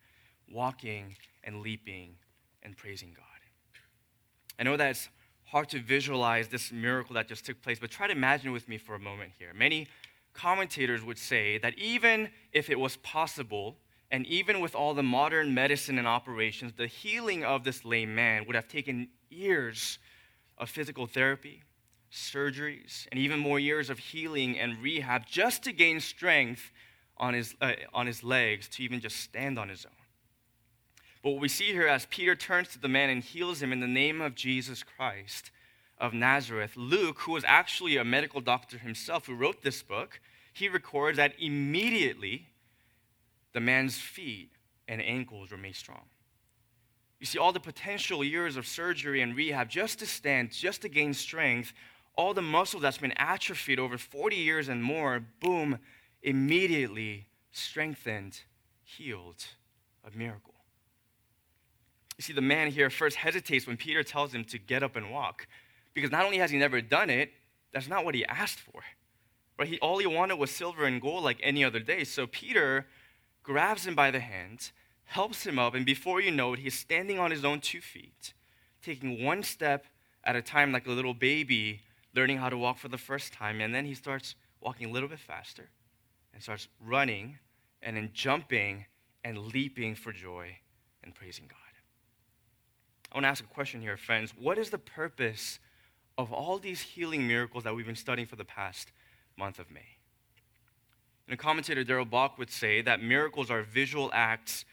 walking 0.52 1.16
and 1.42 1.62
leaping 1.62 2.16
and 2.62 2.76
praising 2.76 3.14
God. 3.16 3.24
I 4.58 4.62
know 4.62 4.76
that 4.76 4.90
it's 4.90 5.08
hard 5.44 5.70
to 5.70 5.80
visualize 5.80 6.48
this 6.48 6.70
miracle 6.70 7.14
that 7.14 7.28
just 7.28 7.46
took 7.46 7.62
place, 7.62 7.78
but 7.78 7.90
try 7.90 8.08
to 8.08 8.12
imagine 8.12 8.52
with 8.52 8.68
me 8.68 8.76
for 8.76 8.94
a 8.94 9.00
moment 9.00 9.32
here. 9.38 9.54
Many 9.54 9.88
commentators 10.34 11.02
would 11.02 11.18
say 11.18 11.58
that 11.58 11.78
even 11.78 12.28
if 12.52 12.68
it 12.68 12.78
was 12.78 12.96
possible, 12.98 13.78
and 14.10 14.26
even 14.26 14.60
with 14.60 14.74
all 14.74 14.94
the 14.94 15.02
modern 15.02 15.54
medicine 15.54 15.98
and 15.98 16.06
operations, 16.06 16.72
the 16.76 16.86
healing 16.86 17.44
of 17.44 17.64
this 17.64 17.84
lame 17.84 18.14
man 18.14 18.44
would 18.46 18.56
have 18.56 18.68
taken 18.68 19.08
years 19.30 19.98
of 20.58 20.68
physical 20.68 21.06
therapy, 21.06 21.62
surgeries, 22.12 23.06
and 23.10 23.18
even 23.18 23.38
more 23.38 23.58
years 23.58 23.90
of 23.90 23.98
healing 23.98 24.58
and 24.58 24.82
rehab 24.82 25.26
just 25.26 25.62
to 25.64 25.72
gain 25.72 25.98
strength 26.00 26.70
on 27.16 27.34
his, 27.34 27.54
uh, 27.60 27.72
on 27.92 28.06
his 28.06 28.22
legs 28.22 28.68
to 28.68 28.82
even 28.82 29.00
just 29.00 29.16
stand 29.16 29.58
on 29.58 29.68
his 29.68 29.84
own. 29.86 29.92
But 31.22 31.30
what 31.30 31.40
we 31.40 31.48
see 31.48 31.72
here 31.72 31.88
as 31.88 32.06
Peter 32.06 32.36
turns 32.36 32.68
to 32.68 32.78
the 32.78 32.88
man 32.88 33.08
and 33.08 33.22
heals 33.22 33.62
him 33.62 33.72
in 33.72 33.80
the 33.80 33.86
name 33.86 34.20
of 34.20 34.34
Jesus 34.34 34.82
Christ 34.82 35.50
of 35.98 36.12
Nazareth, 36.12 36.72
Luke, 36.76 37.20
who 37.20 37.32
was 37.32 37.44
actually 37.46 37.96
a 37.96 38.04
medical 38.04 38.40
doctor 38.40 38.78
himself 38.78 39.26
who 39.26 39.34
wrote 39.34 39.62
this 39.62 39.82
book, 39.82 40.20
he 40.52 40.68
records 40.68 41.16
that 41.16 41.34
immediately 41.38 42.48
the 43.52 43.60
man's 43.60 43.96
feet 43.98 44.50
and 44.88 45.00
ankles 45.00 45.50
were 45.50 45.56
made 45.56 45.76
strong. 45.76 46.04
You 47.20 47.26
see, 47.26 47.38
all 47.38 47.52
the 47.52 47.60
potential 47.60 48.22
years 48.22 48.56
of 48.56 48.66
surgery 48.66 49.22
and 49.22 49.36
rehab 49.36 49.68
just 49.68 49.98
to 50.00 50.06
stand, 50.06 50.50
just 50.50 50.82
to 50.82 50.88
gain 50.88 51.14
strength, 51.14 51.72
all 52.16 52.34
the 52.34 52.42
muscle 52.42 52.80
that's 52.80 52.98
been 52.98 53.14
atrophied 53.16 53.78
over 53.78 53.96
40 53.96 54.36
years 54.36 54.68
and 54.68 54.82
more, 54.82 55.24
boom, 55.40 55.78
immediately 56.22 57.26
strengthened, 57.52 58.40
healed, 58.82 59.44
a 60.04 60.16
miracle. 60.16 60.54
You 62.18 62.22
see, 62.22 62.32
the 62.32 62.40
man 62.40 62.70
here 62.70 62.90
first 62.90 63.16
hesitates 63.16 63.66
when 63.66 63.76
Peter 63.76 64.02
tells 64.02 64.34
him 64.34 64.44
to 64.44 64.58
get 64.58 64.82
up 64.82 64.94
and 64.94 65.10
walk, 65.10 65.46
because 65.94 66.10
not 66.10 66.24
only 66.24 66.38
has 66.38 66.50
he 66.50 66.58
never 66.58 66.80
done 66.80 67.08
it, 67.08 67.30
that's 67.72 67.88
not 67.88 68.04
what 68.04 68.14
he 68.14 68.24
asked 68.26 68.58
for. 68.58 68.82
Right? 69.58 69.68
He, 69.68 69.78
all 69.78 69.98
he 69.98 70.06
wanted 70.06 70.36
was 70.36 70.50
silver 70.50 70.84
and 70.84 71.00
gold 71.00 71.24
like 71.24 71.38
any 71.42 71.64
other 71.64 71.80
day. 71.80 72.04
So 72.04 72.26
Peter 72.26 72.86
grabs 73.42 73.86
him 73.86 73.94
by 73.94 74.10
the 74.10 74.20
hand, 74.20 74.72
helps 75.04 75.46
him 75.46 75.58
up, 75.58 75.74
and 75.74 75.86
before 75.86 76.20
you 76.20 76.30
know 76.30 76.54
it, 76.54 76.60
he's 76.60 76.74
standing 76.78 77.18
on 77.18 77.30
his 77.30 77.44
own 77.44 77.60
two 77.60 77.80
feet, 77.80 78.34
taking 78.82 79.24
one 79.24 79.42
step 79.42 79.86
at 80.24 80.36
a 80.36 80.42
time 80.42 80.72
like 80.72 80.86
a 80.86 80.90
little 80.90 81.14
baby 81.14 81.82
learning 82.14 82.38
how 82.38 82.48
to 82.48 82.56
walk 82.56 82.78
for 82.78 82.88
the 82.88 82.98
first 82.98 83.32
time. 83.32 83.60
And 83.60 83.74
then 83.74 83.84
he 83.84 83.94
starts 83.94 84.34
walking 84.60 84.88
a 84.88 84.92
little 84.92 85.08
bit 85.08 85.18
faster 85.18 85.70
and 86.32 86.42
starts 86.42 86.68
running 86.80 87.38
and 87.82 87.96
then 87.96 88.10
jumping 88.12 88.86
and 89.24 89.38
leaping 89.38 89.94
for 89.94 90.12
joy 90.12 90.56
and 91.02 91.14
praising 91.14 91.46
God. 91.48 91.58
I 93.12 93.16
want 93.16 93.24
to 93.24 93.28
ask 93.28 93.44
a 93.44 93.48
question 93.48 93.80
here, 93.80 93.96
friends. 93.96 94.32
What 94.36 94.58
is 94.58 94.70
the 94.70 94.78
purpose 94.78 95.58
of 96.16 96.32
all 96.32 96.58
these 96.58 96.80
healing 96.80 97.26
miracles 97.26 97.64
that 97.64 97.74
we've 97.74 97.86
been 97.86 97.96
studying 97.96 98.26
for 98.26 98.36
the 98.36 98.44
past 98.44 98.92
month 99.36 99.58
of 99.58 99.70
May? 99.70 99.98
And 101.26 101.34
a 101.34 101.36
commentator, 101.36 101.84
Darrell 101.84 102.04
Bock 102.04 102.38
would 102.38 102.50
say 102.50 102.82
that 102.82 103.02
miracles 103.02 103.50
are 103.50 103.62
visual 103.62 104.10
acts 104.12 104.64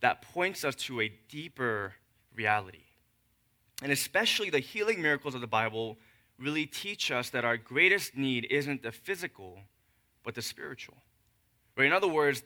that 0.00 0.22
points 0.22 0.64
us 0.64 0.74
to 0.74 1.00
a 1.00 1.12
deeper 1.28 1.94
reality. 2.34 2.84
And 3.82 3.92
especially 3.92 4.50
the 4.50 4.58
healing 4.58 5.00
miracles 5.00 5.34
of 5.34 5.40
the 5.40 5.46
Bible 5.46 5.96
really 6.38 6.66
teach 6.66 7.10
us 7.10 7.30
that 7.30 7.44
our 7.44 7.56
greatest 7.56 8.16
need 8.16 8.46
isn't 8.50 8.82
the 8.82 8.92
physical, 8.92 9.58
but 10.22 10.34
the 10.34 10.42
spiritual. 10.42 10.96
Right? 11.76 11.86
In 11.86 11.92
other 11.92 12.08
words, 12.08 12.42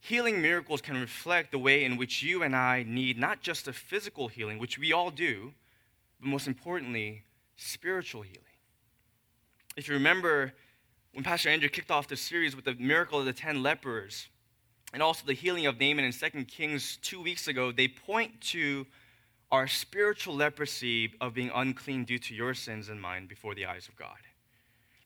healing 0.00 0.40
miracles 0.40 0.80
can 0.80 0.98
reflect 0.98 1.52
the 1.52 1.58
way 1.58 1.84
in 1.84 1.96
which 1.96 2.22
you 2.22 2.42
and 2.42 2.56
I 2.56 2.84
need 2.86 3.18
not 3.18 3.42
just 3.42 3.68
a 3.68 3.72
physical 3.72 4.28
healing, 4.28 4.58
which 4.58 4.78
we 4.78 4.92
all 4.92 5.10
do, 5.10 5.52
but 6.20 6.28
most 6.28 6.46
importantly, 6.46 7.24
spiritual 7.56 8.22
healing. 8.22 8.40
If 9.76 9.88
you 9.88 9.94
remember 9.94 10.52
when 11.12 11.24
Pastor 11.24 11.48
Andrew 11.48 11.68
kicked 11.68 11.90
off 11.90 12.08
the 12.08 12.16
series 12.16 12.56
with 12.56 12.64
the 12.64 12.74
miracle 12.74 13.18
of 13.18 13.24
the 13.24 13.32
10 13.32 13.62
lepers 13.62 14.28
and 14.92 15.02
also 15.02 15.26
the 15.26 15.32
healing 15.32 15.66
of 15.66 15.80
Naaman 15.80 16.04
in 16.04 16.12
2 16.12 16.44
Kings 16.44 16.98
two 17.02 17.20
weeks 17.22 17.48
ago, 17.48 17.72
they 17.72 17.88
point 17.88 18.40
to 18.40 18.86
our 19.50 19.68
spiritual 19.68 20.34
leprosy 20.34 21.12
of 21.20 21.34
being 21.34 21.50
unclean 21.54 22.04
due 22.04 22.18
to 22.18 22.34
your 22.34 22.54
sins 22.54 22.88
and 22.88 23.00
mine 23.00 23.26
before 23.26 23.54
the 23.54 23.66
eyes 23.66 23.88
of 23.88 23.96
God. 23.96 24.16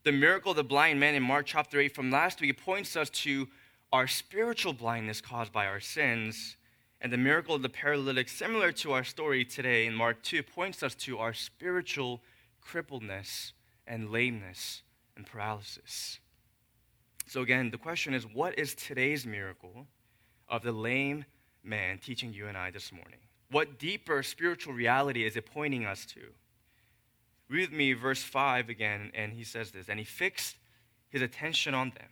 The 0.04 0.12
miracle 0.12 0.52
of 0.52 0.56
the 0.56 0.64
blind 0.64 0.98
man 0.98 1.14
in 1.14 1.22
Mark 1.22 1.44
chapter 1.44 1.78
8 1.78 1.94
from 1.94 2.10
last 2.10 2.40
week 2.40 2.58
points 2.62 2.96
us 2.96 3.10
to 3.10 3.48
our 3.92 4.06
spiritual 4.06 4.72
blindness 4.72 5.20
caused 5.20 5.52
by 5.52 5.66
our 5.66 5.80
sins. 5.80 6.56
And 7.00 7.12
the 7.12 7.18
miracle 7.18 7.54
of 7.54 7.62
the 7.62 7.68
paralytic, 7.68 8.28
similar 8.28 8.72
to 8.72 8.92
our 8.92 9.04
story 9.04 9.44
today 9.44 9.86
in 9.86 9.94
Mark 9.94 10.22
2, 10.22 10.42
points 10.42 10.82
us 10.82 10.94
to 10.96 11.18
our 11.18 11.34
spiritual 11.34 12.22
crippledness 12.68 13.52
and 13.86 14.10
lameness 14.10 14.82
and 15.16 15.26
paralysis. 15.26 16.20
So, 17.26 17.42
again, 17.42 17.70
the 17.70 17.78
question 17.78 18.14
is 18.14 18.24
what 18.24 18.58
is 18.58 18.74
today's 18.74 19.26
miracle 19.26 19.86
of 20.48 20.62
the 20.62 20.72
lame 20.72 21.24
man 21.62 21.98
teaching 21.98 22.32
you 22.32 22.46
and 22.46 22.56
I 22.56 22.70
this 22.70 22.92
morning? 22.92 23.20
What 23.50 23.78
deeper 23.78 24.22
spiritual 24.22 24.74
reality 24.74 25.24
is 25.24 25.36
it 25.36 25.46
pointing 25.46 25.86
us 25.86 26.06
to? 26.06 26.20
Read 27.48 27.70
with 27.70 27.78
me 27.78 27.94
verse 27.94 28.22
5 28.22 28.68
again, 28.68 29.10
and 29.14 29.32
he 29.32 29.44
says 29.44 29.70
this 29.70 29.88
And 29.88 29.98
he 29.98 30.04
fixed 30.04 30.56
his 31.08 31.22
attention 31.22 31.74
on 31.74 31.90
them, 31.90 32.10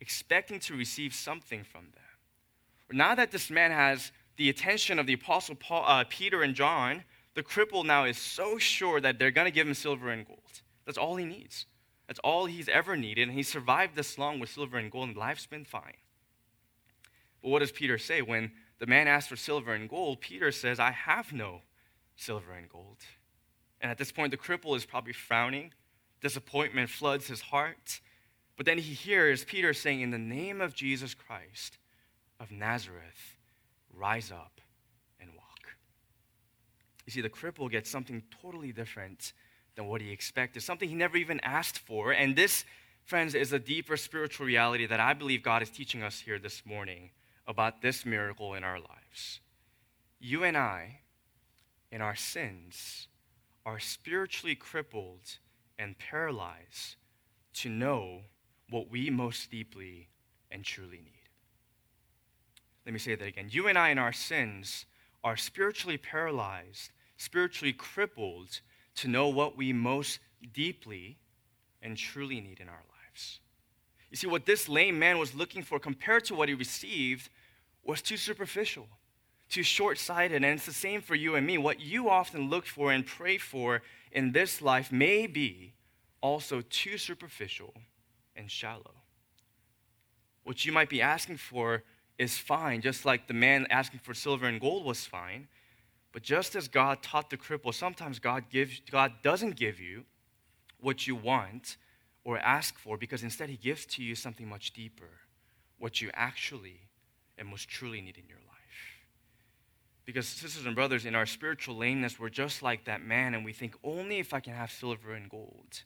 expecting 0.00 0.60
to 0.60 0.76
receive 0.76 1.14
something 1.14 1.64
from 1.64 1.84
them. 1.94 2.96
Now 2.96 3.14
that 3.14 3.30
this 3.30 3.50
man 3.50 3.70
has 3.70 4.12
the 4.36 4.50
attention 4.50 4.98
of 4.98 5.06
the 5.06 5.14
apostle 5.14 5.54
Paul, 5.54 5.84
uh, 5.86 6.04
Peter 6.08 6.42
and 6.42 6.54
John, 6.54 7.02
the 7.36 7.42
cripple 7.42 7.84
now 7.84 8.04
is 8.04 8.18
so 8.18 8.58
sure 8.58 9.00
that 9.00 9.18
they're 9.18 9.30
going 9.30 9.44
to 9.44 9.52
give 9.52 9.68
him 9.68 9.74
silver 9.74 10.10
and 10.10 10.26
gold. 10.26 10.40
That's 10.86 10.98
all 10.98 11.16
he 11.16 11.24
needs. 11.24 11.66
That's 12.08 12.18
all 12.20 12.46
he's 12.46 12.68
ever 12.68 12.96
needed, 12.96 13.28
and 13.28 13.36
he 13.36 13.42
survived 13.42 13.94
this 13.94 14.16
long 14.18 14.40
with 14.40 14.50
silver 14.50 14.78
and 14.78 14.90
gold, 14.90 15.08
and 15.08 15.16
life's 15.16 15.46
been 15.46 15.64
fine. 15.64 15.98
But 17.42 17.50
what 17.50 17.58
does 17.58 17.72
Peter 17.72 17.98
say 17.98 18.22
when 18.22 18.52
the 18.78 18.86
man 18.86 19.06
asks 19.06 19.28
for 19.28 19.36
silver 19.36 19.74
and 19.74 19.88
gold, 19.88 20.20
Peter 20.20 20.50
says, 20.50 20.80
I 20.80 20.92
have 20.92 21.32
no 21.32 21.60
silver 22.16 22.52
and 22.52 22.68
gold. 22.68 22.98
And 23.80 23.90
at 23.90 23.98
this 23.98 24.12
point, 24.12 24.30
the 24.30 24.36
cripple 24.36 24.76
is 24.76 24.86
probably 24.86 25.12
frowning. 25.12 25.72
Disappointment 26.22 26.88
floods 26.88 27.26
his 27.26 27.42
heart. 27.42 28.00
But 28.56 28.64
then 28.64 28.78
he 28.78 28.94
hears 28.94 29.44
Peter 29.44 29.74
saying, 29.74 30.00
In 30.00 30.10
the 30.10 30.18
name 30.18 30.60
of 30.60 30.74
Jesus 30.74 31.12
Christ 31.12 31.78
of 32.40 32.50
Nazareth, 32.50 33.36
rise 33.92 34.32
up. 34.32 34.60
You 37.06 37.12
see, 37.12 37.20
the 37.20 37.30
cripple 37.30 37.70
gets 37.70 37.88
something 37.88 38.22
totally 38.42 38.72
different 38.72 39.32
than 39.76 39.86
what 39.86 40.00
he 40.00 40.10
expected, 40.10 40.62
something 40.62 40.88
he 40.88 40.94
never 40.94 41.16
even 41.16 41.38
asked 41.40 41.78
for. 41.78 42.12
And 42.12 42.34
this, 42.34 42.64
friends, 43.04 43.34
is 43.34 43.52
a 43.52 43.58
deeper 43.58 43.96
spiritual 43.96 44.46
reality 44.46 44.86
that 44.86 45.00
I 45.00 45.14
believe 45.14 45.42
God 45.42 45.62
is 45.62 45.70
teaching 45.70 46.02
us 46.02 46.20
here 46.20 46.38
this 46.38 46.66
morning 46.66 47.10
about 47.46 47.80
this 47.80 48.04
miracle 48.04 48.54
in 48.54 48.64
our 48.64 48.80
lives. 48.80 49.40
You 50.18 50.42
and 50.42 50.56
I, 50.56 51.00
in 51.92 52.00
our 52.00 52.16
sins, 52.16 53.06
are 53.64 53.78
spiritually 53.78 54.56
crippled 54.56 55.38
and 55.78 55.98
paralyzed 55.98 56.96
to 57.54 57.68
know 57.68 58.22
what 58.70 58.90
we 58.90 59.10
most 59.10 59.50
deeply 59.50 60.08
and 60.50 60.64
truly 60.64 60.98
need. 60.98 61.12
Let 62.84 62.92
me 62.92 62.98
say 62.98 63.14
that 63.14 63.26
again. 63.26 63.48
You 63.50 63.68
and 63.68 63.78
I, 63.78 63.90
in 63.90 63.98
our 63.98 64.12
sins, 64.12 64.86
are 65.26 65.36
spiritually 65.36 65.98
paralyzed, 65.98 66.92
spiritually 67.16 67.72
crippled 67.72 68.60
to 68.94 69.08
know 69.08 69.26
what 69.26 69.56
we 69.56 69.72
most 69.72 70.20
deeply 70.54 71.18
and 71.82 71.96
truly 71.96 72.40
need 72.40 72.60
in 72.60 72.68
our 72.68 72.84
lives. 72.94 73.40
You 74.08 74.16
see, 74.16 74.28
what 74.28 74.46
this 74.46 74.68
lame 74.68 75.00
man 75.00 75.18
was 75.18 75.34
looking 75.34 75.64
for 75.64 75.80
compared 75.80 76.24
to 76.26 76.36
what 76.36 76.48
he 76.48 76.54
received 76.54 77.28
was 77.82 78.02
too 78.02 78.16
superficial, 78.16 78.86
too 79.50 79.64
short 79.64 79.98
sighted. 79.98 80.44
And 80.44 80.54
it's 80.54 80.64
the 80.64 80.72
same 80.72 81.00
for 81.00 81.16
you 81.16 81.34
and 81.34 81.44
me. 81.44 81.58
What 81.58 81.80
you 81.80 82.08
often 82.08 82.48
look 82.48 82.64
for 82.64 82.92
and 82.92 83.04
pray 83.04 83.36
for 83.36 83.82
in 84.12 84.30
this 84.30 84.62
life 84.62 84.92
may 84.92 85.26
be 85.26 85.74
also 86.20 86.60
too 86.60 86.98
superficial 86.98 87.74
and 88.36 88.48
shallow. 88.48 88.94
What 90.44 90.64
you 90.64 90.70
might 90.70 90.88
be 90.88 91.02
asking 91.02 91.38
for 91.38 91.82
is 92.18 92.38
fine, 92.38 92.80
just 92.80 93.04
like 93.04 93.26
the 93.28 93.34
man 93.34 93.66
asking 93.70 94.00
for 94.00 94.14
silver 94.14 94.46
and 94.46 94.60
gold 94.60 94.84
was 94.84 95.04
fine. 95.04 95.48
But 96.12 96.22
just 96.22 96.56
as 96.56 96.68
God 96.68 97.02
taught 97.02 97.28
the 97.30 97.36
cripple, 97.36 97.74
sometimes 97.74 98.18
God 98.18 98.48
gives 98.48 98.80
God 98.90 99.12
doesn't 99.22 99.56
give 99.56 99.78
you 99.78 100.04
what 100.80 101.06
you 101.06 101.14
want 101.14 101.76
or 102.24 102.38
ask 102.38 102.78
for 102.78 102.96
because 102.96 103.22
instead 103.22 103.50
he 103.50 103.56
gives 103.56 103.84
to 103.86 104.02
you 104.02 104.14
something 104.14 104.48
much 104.48 104.72
deeper, 104.72 105.10
what 105.78 106.00
you 106.00 106.10
actually 106.14 106.80
and 107.38 107.48
most 107.48 107.68
truly 107.68 108.00
need 108.00 108.16
in 108.16 108.26
your 108.28 108.38
life. 108.38 108.56
Because, 110.04 110.26
sisters 110.28 110.66
and 110.66 110.74
brothers, 110.74 111.04
in 111.04 111.14
our 111.14 111.26
spiritual 111.26 111.76
lameness, 111.76 112.18
we're 112.18 112.28
just 112.28 112.62
like 112.62 112.84
that 112.84 113.04
man, 113.04 113.34
and 113.34 113.44
we 113.44 113.52
think, 113.52 113.74
only 113.82 114.18
if 114.18 114.32
I 114.32 114.40
can 114.40 114.54
have 114.54 114.70
silver 114.70 115.12
and 115.12 115.28
gold, 115.28 115.82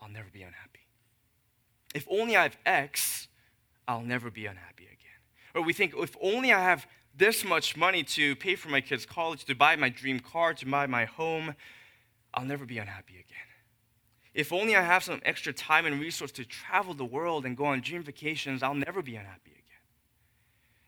I'll 0.00 0.08
never 0.08 0.28
be 0.32 0.42
unhappy. 0.42 0.80
If 1.94 2.06
only 2.10 2.34
I 2.34 2.44
have 2.44 2.56
X, 2.64 3.28
I'll 3.86 4.00
never 4.00 4.30
be 4.30 4.46
unhappy 4.46 4.84
again. 4.84 5.01
Or 5.54 5.62
we 5.62 5.72
think, 5.72 5.94
if 5.96 6.16
only 6.20 6.52
I 6.52 6.60
have 6.60 6.86
this 7.14 7.44
much 7.44 7.76
money 7.76 8.02
to 8.04 8.34
pay 8.36 8.54
for 8.54 8.68
my 8.68 8.80
kids' 8.80 9.04
college, 9.04 9.44
to 9.44 9.54
buy 9.54 9.76
my 9.76 9.88
dream 9.88 10.20
car, 10.20 10.54
to 10.54 10.66
buy 10.66 10.86
my 10.86 11.04
home, 11.04 11.54
I'll 12.32 12.44
never 12.44 12.64
be 12.64 12.78
unhappy 12.78 13.14
again. 13.14 13.26
If 14.34 14.52
only 14.52 14.74
I 14.74 14.82
have 14.82 15.04
some 15.04 15.20
extra 15.24 15.52
time 15.52 15.84
and 15.84 16.00
resource 16.00 16.32
to 16.32 16.44
travel 16.44 16.94
the 16.94 17.04
world 17.04 17.44
and 17.44 17.56
go 17.56 17.66
on 17.66 17.82
dream 17.82 18.02
vacations, 18.02 18.62
I'll 18.62 18.74
never 18.74 19.02
be 19.02 19.16
unhappy 19.16 19.50
again. 19.50 19.62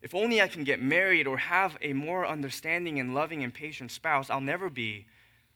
If 0.01 0.15
only 0.15 0.41
I 0.41 0.49
can 0.49 0.65
get 0.65 0.81
married 0.81 1.27
or 1.27 1.37
have 1.37 1.77
a 1.83 1.93
more 1.93 2.27
understanding 2.27 2.99
and 2.99 3.15
loving 3.15 3.45
and 3.45 3.53
patient 3.53 3.91
spouse, 3.91 4.31
I'll 4.31 4.41
never 4.41 4.71
be 4.71 5.07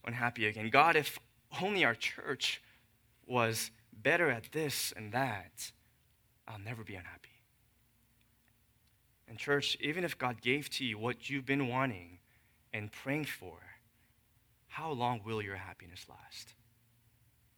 unhappy 0.05 0.47
again. 0.47 0.69
God, 0.69 0.97
if 0.97 1.19
only 1.63 1.85
our 1.85 1.95
church 1.95 2.63
was 3.27 3.71
better 3.93 4.31
at 4.31 4.53
this 4.53 4.93
and 4.95 5.13
that, 5.13 5.73
I'll 6.47 6.59
never 6.59 6.85
be 6.85 6.95
unhappy. 6.95 7.28
And, 9.29 9.39
church, 9.39 9.77
even 9.81 10.05
if 10.05 10.17
God 10.17 10.41
gave 10.41 10.71
to 10.71 10.85
you 10.85 10.99
what 10.99 11.29
you've 11.29 11.45
been 11.45 11.69
wanting 11.69 12.19
and 12.73 12.91
praying 12.91 13.27
for, 13.27 13.59
how 14.69 14.91
long 14.91 15.21
will 15.25 15.43
your 15.43 15.57
happiness 15.57 16.07
last? 16.09 16.55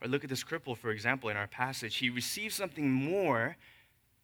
Or 0.02 0.08
look 0.08 0.24
at 0.24 0.30
this 0.30 0.42
cripple, 0.42 0.76
for 0.76 0.90
example, 0.90 1.28
in 1.28 1.36
our 1.36 1.46
passage. 1.46 1.96
He 1.96 2.10
received 2.10 2.54
something 2.54 2.90
more 2.90 3.56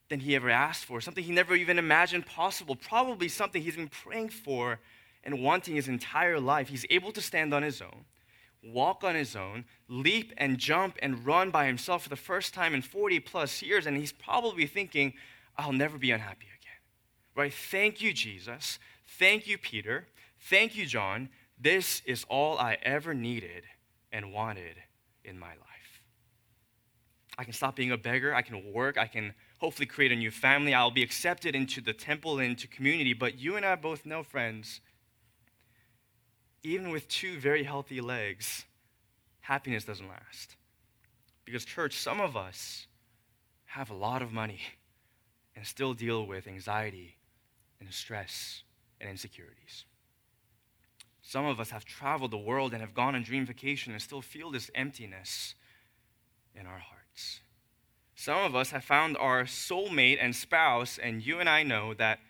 than 0.08 0.20
he 0.20 0.34
ever 0.34 0.50
asked 0.50 0.84
for, 0.84 1.00
something 1.00 1.22
he 1.22 1.32
never 1.32 1.54
even 1.54 1.78
imagined 1.78 2.26
possible, 2.26 2.74
probably 2.74 3.28
something 3.28 3.62
he's 3.62 3.76
been 3.76 3.88
praying 3.88 4.30
for 4.30 4.80
and 5.22 5.42
wanting 5.42 5.74
his 5.74 5.88
entire 5.88 6.40
life. 6.40 6.68
He's 6.68 6.86
able 6.90 7.12
to 7.12 7.20
stand 7.20 7.52
on 7.52 7.62
his 7.62 7.82
own, 7.82 8.04
walk 8.62 9.04
on 9.04 9.14
his 9.14 9.36
own, 9.36 9.64
leap 9.88 10.32
and 10.38 10.58
jump 10.58 10.96
and 11.02 11.26
run 11.26 11.50
by 11.50 11.66
himself 11.66 12.04
for 12.04 12.08
the 12.08 12.16
first 12.16 12.54
time 12.54 12.74
in 12.74 12.82
40 12.82 13.20
plus 13.20 13.62
years, 13.62 13.86
and 13.86 13.96
he's 13.96 14.12
probably 14.12 14.66
thinking, 14.66 15.12
I'll 15.58 15.72
never 15.72 15.98
be 15.98 16.12
unhappy. 16.12 16.46
Right? 17.36 17.52
Thank 17.52 18.00
you, 18.00 18.12
Jesus. 18.12 18.78
Thank 19.18 19.46
you, 19.46 19.58
Peter. 19.58 20.06
Thank 20.40 20.74
you, 20.74 20.86
John. 20.86 21.28
This 21.60 22.02
is 22.06 22.24
all 22.28 22.58
I 22.58 22.78
ever 22.82 23.12
needed 23.14 23.64
and 24.10 24.32
wanted 24.32 24.76
in 25.24 25.38
my 25.38 25.50
life. 25.50 26.02
I 27.38 27.44
can 27.44 27.52
stop 27.52 27.76
being 27.76 27.92
a 27.92 27.98
beggar. 27.98 28.34
I 28.34 28.40
can 28.40 28.72
work. 28.72 28.96
I 28.96 29.06
can 29.06 29.34
hopefully 29.58 29.86
create 29.86 30.12
a 30.12 30.16
new 30.16 30.30
family. 30.30 30.72
I'll 30.72 30.90
be 30.90 31.02
accepted 31.02 31.54
into 31.54 31.82
the 31.82 31.92
temple 31.92 32.38
and 32.38 32.50
into 32.50 32.66
community. 32.68 33.12
But 33.12 33.38
you 33.38 33.56
and 33.56 33.66
I 33.66 33.74
both 33.74 34.06
know, 34.06 34.22
friends, 34.22 34.80
even 36.62 36.90
with 36.90 37.06
two 37.08 37.38
very 37.38 37.64
healthy 37.64 38.00
legs, 38.00 38.64
happiness 39.40 39.84
doesn't 39.84 40.08
last. 40.08 40.56
Because, 41.44 41.64
church, 41.64 41.96
some 41.96 42.20
of 42.20 42.36
us 42.36 42.86
have 43.66 43.90
a 43.90 43.94
lot 43.94 44.22
of 44.22 44.32
money 44.32 44.60
and 45.54 45.66
still 45.66 45.92
deal 45.94 46.26
with 46.26 46.46
anxiety 46.46 47.15
and 47.80 47.92
stress 47.92 48.62
and 49.00 49.10
insecurities. 49.10 49.84
Some 51.22 51.44
of 51.44 51.58
us 51.58 51.70
have 51.70 51.84
traveled 51.84 52.30
the 52.30 52.38
world 52.38 52.72
and 52.72 52.80
have 52.80 52.94
gone 52.94 53.14
on 53.14 53.22
dream 53.22 53.46
vacation 53.46 53.92
and 53.92 54.00
still 54.00 54.22
feel 54.22 54.50
this 54.50 54.70
emptiness 54.74 55.54
in 56.54 56.66
our 56.66 56.78
hearts. 56.78 57.40
Some 58.14 58.38
of 58.38 58.54
us 58.54 58.70
have 58.70 58.84
found 58.84 59.16
our 59.18 59.44
soulmate 59.44 60.18
and 60.20 60.34
spouse, 60.34 60.98
and 60.98 61.24
you 61.24 61.38
and 61.38 61.48
I 61.48 61.62
know 61.62 61.94
that 61.94 62.20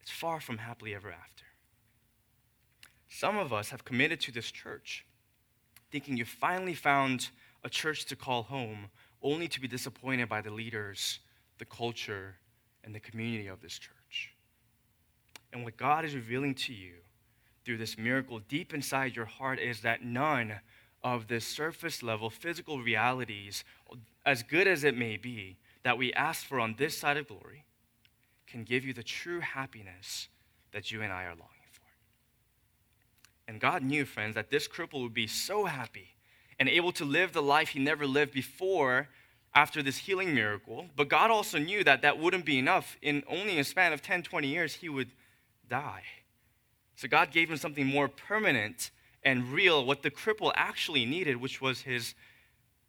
it's 0.00 0.10
far 0.10 0.40
from 0.40 0.58
happily 0.58 0.94
ever 0.94 1.10
after. 1.10 1.44
Some 3.08 3.36
of 3.36 3.52
us 3.52 3.70
have 3.70 3.84
committed 3.84 4.20
to 4.22 4.32
this 4.32 4.50
church, 4.50 5.04
thinking 5.90 6.16
you 6.16 6.24
finally 6.24 6.74
found 6.74 7.28
a 7.62 7.68
church 7.68 8.06
to 8.06 8.16
call 8.16 8.42
home, 8.42 8.90
only 9.22 9.48
to 9.48 9.60
be 9.60 9.68
disappointed 9.68 10.28
by 10.28 10.40
the 10.40 10.50
leaders, 10.50 11.20
the 11.58 11.64
culture, 11.64 12.36
and 12.84 12.94
the 12.94 13.00
community 13.00 13.46
of 13.46 13.60
this 13.60 13.78
church. 13.78 13.95
And 15.56 15.64
what 15.64 15.78
God 15.78 16.04
is 16.04 16.14
revealing 16.14 16.54
to 16.54 16.74
you 16.74 16.92
through 17.64 17.78
this 17.78 17.96
miracle 17.96 18.40
deep 18.40 18.74
inside 18.74 19.16
your 19.16 19.24
heart 19.24 19.58
is 19.58 19.80
that 19.80 20.04
none 20.04 20.60
of 21.02 21.28
the 21.28 21.40
surface 21.40 22.02
level 22.02 22.28
physical 22.28 22.82
realities, 22.82 23.64
as 24.26 24.42
good 24.42 24.68
as 24.68 24.84
it 24.84 24.94
may 24.94 25.16
be, 25.16 25.56
that 25.82 25.96
we 25.96 26.12
ask 26.12 26.44
for 26.44 26.60
on 26.60 26.74
this 26.76 26.98
side 26.98 27.16
of 27.16 27.28
glory, 27.28 27.64
can 28.46 28.64
give 28.64 28.84
you 28.84 28.92
the 28.92 29.02
true 29.02 29.40
happiness 29.40 30.28
that 30.72 30.92
you 30.92 31.00
and 31.00 31.10
I 31.10 31.22
are 31.22 31.28
longing 31.28 31.70
for. 31.72 31.88
And 33.48 33.58
God 33.58 33.82
knew, 33.82 34.04
friends, 34.04 34.34
that 34.34 34.50
this 34.50 34.68
cripple 34.68 35.04
would 35.04 35.14
be 35.14 35.26
so 35.26 35.64
happy 35.64 36.16
and 36.60 36.68
able 36.68 36.92
to 36.92 37.06
live 37.06 37.32
the 37.32 37.40
life 37.40 37.70
he 37.70 37.78
never 37.78 38.06
lived 38.06 38.34
before 38.34 39.08
after 39.54 39.82
this 39.82 39.96
healing 39.96 40.34
miracle. 40.34 40.84
But 40.94 41.08
God 41.08 41.30
also 41.30 41.56
knew 41.56 41.82
that 41.82 42.02
that 42.02 42.18
wouldn't 42.18 42.44
be 42.44 42.58
enough. 42.58 42.98
In 43.00 43.24
only 43.26 43.58
a 43.58 43.64
span 43.64 43.94
of 43.94 44.02
10, 44.02 44.22
20 44.22 44.48
years, 44.48 44.74
he 44.74 44.90
would 44.90 45.08
die. 45.68 46.02
So 46.96 47.08
God 47.08 47.30
gave 47.30 47.50
him 47.50 47.56
something 47.56 47.86
more 47.86 48.08
permanent 48.08 48.90
and 49.22 49.52
real, 49.52 49.84
what 49.84 50.02
the 50.02 50.10
cripple 50.10 50.52
actually 50.54 51.04
needed, 51.04 51.36
which 51.36 51.60
was 51.60 51.82
his 51.82 52.14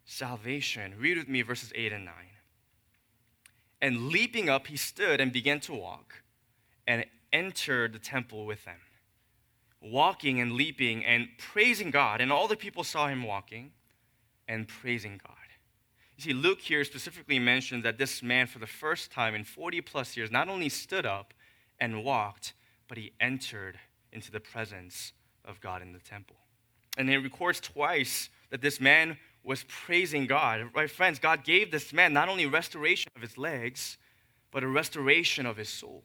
salvation. 0.05 0.93
Read 0.99 1.17
with 1.17 1.27
me 1.27 1.41
verses 1.41 1.71
8 1.75 1.91
and 1.93 2.05
9. 2.05 2.13
And 3.81 4.07
leaping 4.09 4.49
up, 4.49 4.67
he 4.67 4.77
stood 4.77 5.19
and 5.19 5.31
began 5.31 5.59
to 5.61 5.73
walk 5.73 6.23
and 6.87 7.05
entered 7.33 7.93
the 7.93 7.99
temple 7.99 8.45
with 8.45 8.63
them, 8.65 8.79
walking 9.81 10.39
and 10.39 10.53
leaping 10.53 11.03
and 11.05 11.27
praising 11.37 11.91
God. 11.91 12.21
And 12.21 12.31
all 12.31 12.47
the 12.47 12.55
people 12.55 12.83
saw 12.83 13.07
him 13.07 13.23
walking 13.23 13.71
and 14.47 14.67
praising 14.67 15.19
God. 15.23 15.35
You 16.17 16.23
see, 16.23 16.33
Luke 16.33 16.61
here 16.61 16.83
specifically 16.83 17.37
mentions 17.37 17.83
that 17.83 17.99
this 17.99 18.23
man, 18.23 18.47
for 18.47 18.57
the 18.57 18.65
first 18.65 19.11
time 19.11 19.35
in 19.35 19.43
40 19.43 19.81
plus 19.81 20.17
years, 20.17 20.31
not 20.31 20.49
only 20.49 20.69
stood 20.69 21.05
up 21.05 21.33
and 21.79 22.03
walked, 22.03 22.53
but 22.87 22.97
he 22.97 23.13
entered 23.19 23.79
into 24.11 24.31
the 24.31 24.39
presence 24.39 25.13
of 25.45 25.59
God 25.61 25.81
in 25.81 25.93
the 25.93 25.99
temple. 25.99 26.37
And 26.97 27.09
it 27.09 27.19
records 27.19 27.59
twice 27.59 28.29
that 28.49 28.61
this 28.61 28.79
man 28.79 29.17
was 29.43 29.63
praising 29.67 30.25
God. 30.25 30.69
Right, 30.73 30.89
friends, 30.89 31.19
God 31.19 31.43
gave 31.43 31.71
this 31.71 31.93
man 31.93 32.13
not 32.13 32.29
only 32.29 32.45
restoration 32.45 33.11
of 33.15 33.21
his 33.21 33.37
legs, 33.37 33.97
but 34.51 34.63
a 34.63 34.67
restoration 34.67 35.45
of 35.45 35.57
his 35.57 35.69
soul. 35.69 36.03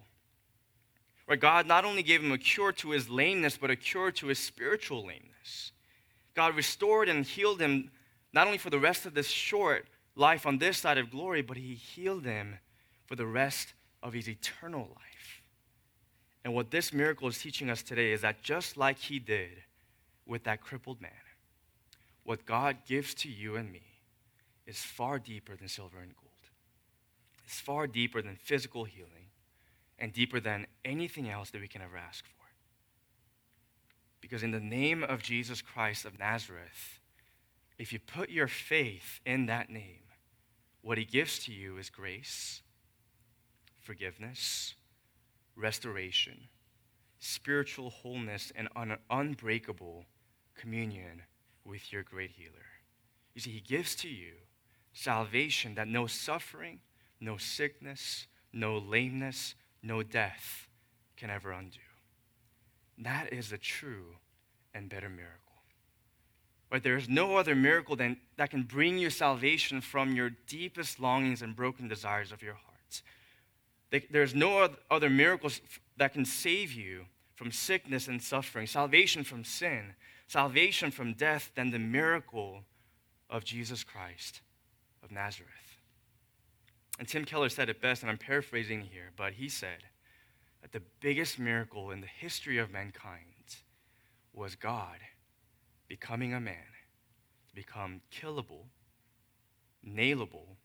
Right, 1.26 1.40
God 1.40 1.66
not 1.66 1.84
only 1.84 2.02
gave 2.02 2.22
him 2.22 2.32
a 2.32 2.38
cure 2.38 2.72
to 2.72 2.90
his 2.90 3.08
lameness, 3.08 3.56
but 3.56 3.70
a 3.70 3.76
cure 3.76 4.10
to 4.12 4.26
his 4.26 4.38
spiritual 4.38 5.00
lameness. 5.06 5.72
God 6.34 6.56
restored 6.56 7.08
and 7.08 7.24
healed 7.24 7.60
him 7.60 7.90
not 8.32 8.46
only 8.46 8.58
for 8.58 8.70
the 8.70 8.78
rest 8.78 9.06
of 9.06 9.14
this 9.14 9.28
short 9.28 9.86
life 10.14 10.46
on 10.46 10.58
this 10.58 10.78
side 10.78 10.98
of 10.98 11.10
glory, 11.10 11.42
but 11.42 11.56
he 11.56 11.74
healed 11.74 12.24
him 12.24 12.58
for 13.06 13.16
the 13.16 13.26
rest 13.26 13.74
of 14.02 14.12
his 14.12 14.28
eternal 14.28 14.80
life. 14.80 15.11
And 16.44 16.54
what 16.54 16.70
this 16.70 16.92
miracle 16.92 17.28
is 17.28 17.38
teaching 17.38 17.70
us 17.70 17.82
today 17.82 18.12
is 18.12 18.22
that 18.22 18.42
just 18.42 18.76
like 18.76 18.98
he 18.98 19.18
did 19.18 19.62
with 20.26 20.44
that 20.44 20.60
crippled 20.60 21.00
man, 21.00 21.10
what 22.24 22.46
God 22.46 22.78
gives 22.86 23.14
to 23.14 23.28
you 23.28 23.56
and 23.56 23.70
me 23.70 23.82
is 24.66 24.78
far 24.78 25.18
deeper 25.18 25.56
than 25.56 25.68
silver 25.68 25.98
and 25.98 26.14
gold. 26.14 26.28
It's 27.44 27.60
far 27.60 27.86
deeper 27.86 28.22
than 28.22 28.36
physical 28.36 28.84
healing 28.84 29.30
and 29.98 30.12
deeper 30.12 30.40
than 30.40 30.66
anything 30.84 31.28
else 31.28 31.50
that 31.50 31.60
we 31.60 31.68
can 31.68 31.82
ever 31.82 31.96
ask 31.96 32.24
for. 32.24 32.30
Because 34.20 34.42
in 34.42 34.52
the 34.52 34.60
name 34.60 35.02
of 35.02 35.22
Jesus 35.22 35.60
Christ 35.60 36.04
of 36.04 36.18
Nazareth, 36.18 37.00
if 37.78 37.92
you 37.92 37.98
put 37.98 38.30
your 38.30 38.48
faith 38.48 39.20
in 39.26 39.46
that 39.46 39.70
name, 39.70 40.02
what 40.80 40.98
he 40.98 41.04
gives 41.04 41.38
to 41.40 41.52
you 41.52 41.76
is 41.78 41.90
grace, 41.90 42.62
forgiveness, 43.80 44.74
restoration, 45.56 46.48
spiritual 47.18 47.90
wholeness, 47.90 48.52
and 48.54 48.68
an 48.76 48.96
unbreakable 49.10 50.06
communion 50.54 51.22
with 51.64 51.92
your 51.92 52.02
great 52.02 52.30
healer. 52.30 52.66
You 53.34 53.40
see, 53.40 53.50
He 53.50 53.60
gives 53.60 53.94
to 53.96 54.08
you 54.08 54.34
salvation 54.92 55.74
that 55.76 55.88
no 55.88 56.06
suffering, 56.06 56.80
no 57.20 57.36
sickness, 57.36 58.26
no 58.52 58.78
lameness, 58.78 59.54
no 59.82 60.02
death 60.02 60.68
can 61.16 61.30
ever 61.30 61.52
undo. 61.52 61.78
That 62.98 63.32
is 63.32 63.52
a 63.52 63.58
true 63.58 64.16
and 64.74 64.88
better 64.88 65.08
miracle. 65.08 65.38
But 66.70 66.82
there 66.82 66.96
is 66.96 67.08
no 67.08 67.36
other 67.36 67.54
miracle 67.54 67.96
than, 67.96 68.16
that 68.38 68.50
can 68.50 68.62
bring 68.62 68.96
you 68.96 69.10
salvation 69.10 69.80
from 69.80 70.14
your 70.14 70.30
deepest 70.46 71.00
longings 71.00 71.42
and 71.42 71.54
broken 71.54 71.86
desires 71.86 72.32
of 72.32 72.42
your 72.42 72.54
heart. 72.54 72.71
There's 74.10 74.34
no 74.34 74.68
other 74.90 75.10
miracles 75.10 75.60
that 75.98 76.14
can 76.14 76.24
save 76.24 76.72
you 76.72 77.06
from 77.34 77.52
sickness 77.52 78.08
and 78.08 78.22
suffering, 78.22 78.66
salvation 78.66 79.24
from 79.24 79.44
sin, 79.44 79.94
salvation 80.28 80.90
from 80.90 81.12
death 81.12 81.50
than 81.54 81.70
the 81.70 81.78
miracle 81.78 82.64
of 83.28 83.44
Jesus 83.44 83.84
Christ 83.84 84.40
of 85.02 85.10
Nazareth. 85.10 85.50
And 86.98 87.08
Tim 87.08 87.24
Keller 87.24 87.48
said 87.48 87.68
it 87.68 87.80
best, 87.80 88.02
and 88.02 88.10
I'm 88.10 88.18
paraphrasing 88.18 88.82
here, 88.82 89.10
but 89.16 89.34
he 89.34 89.48
said 89.48 89.84
that 90.60 90.72
the 90.72 90.82
biggest 91.00 91.38
miracle 91.38 91.90
in 91.90 92.00
the 92.00 92.06
history 92.06 92.58
of 92.58 92.70
mankind 92.70 93.56
was 94.32 94.54
God 94.54 94.98
becoming 95.88 96.32
a 96.32 96.40
man 96.40 96.54
to 97.48 97.54
become 97.54 98.00
killable, 98.10 98.66
nailable, 99.82 100.56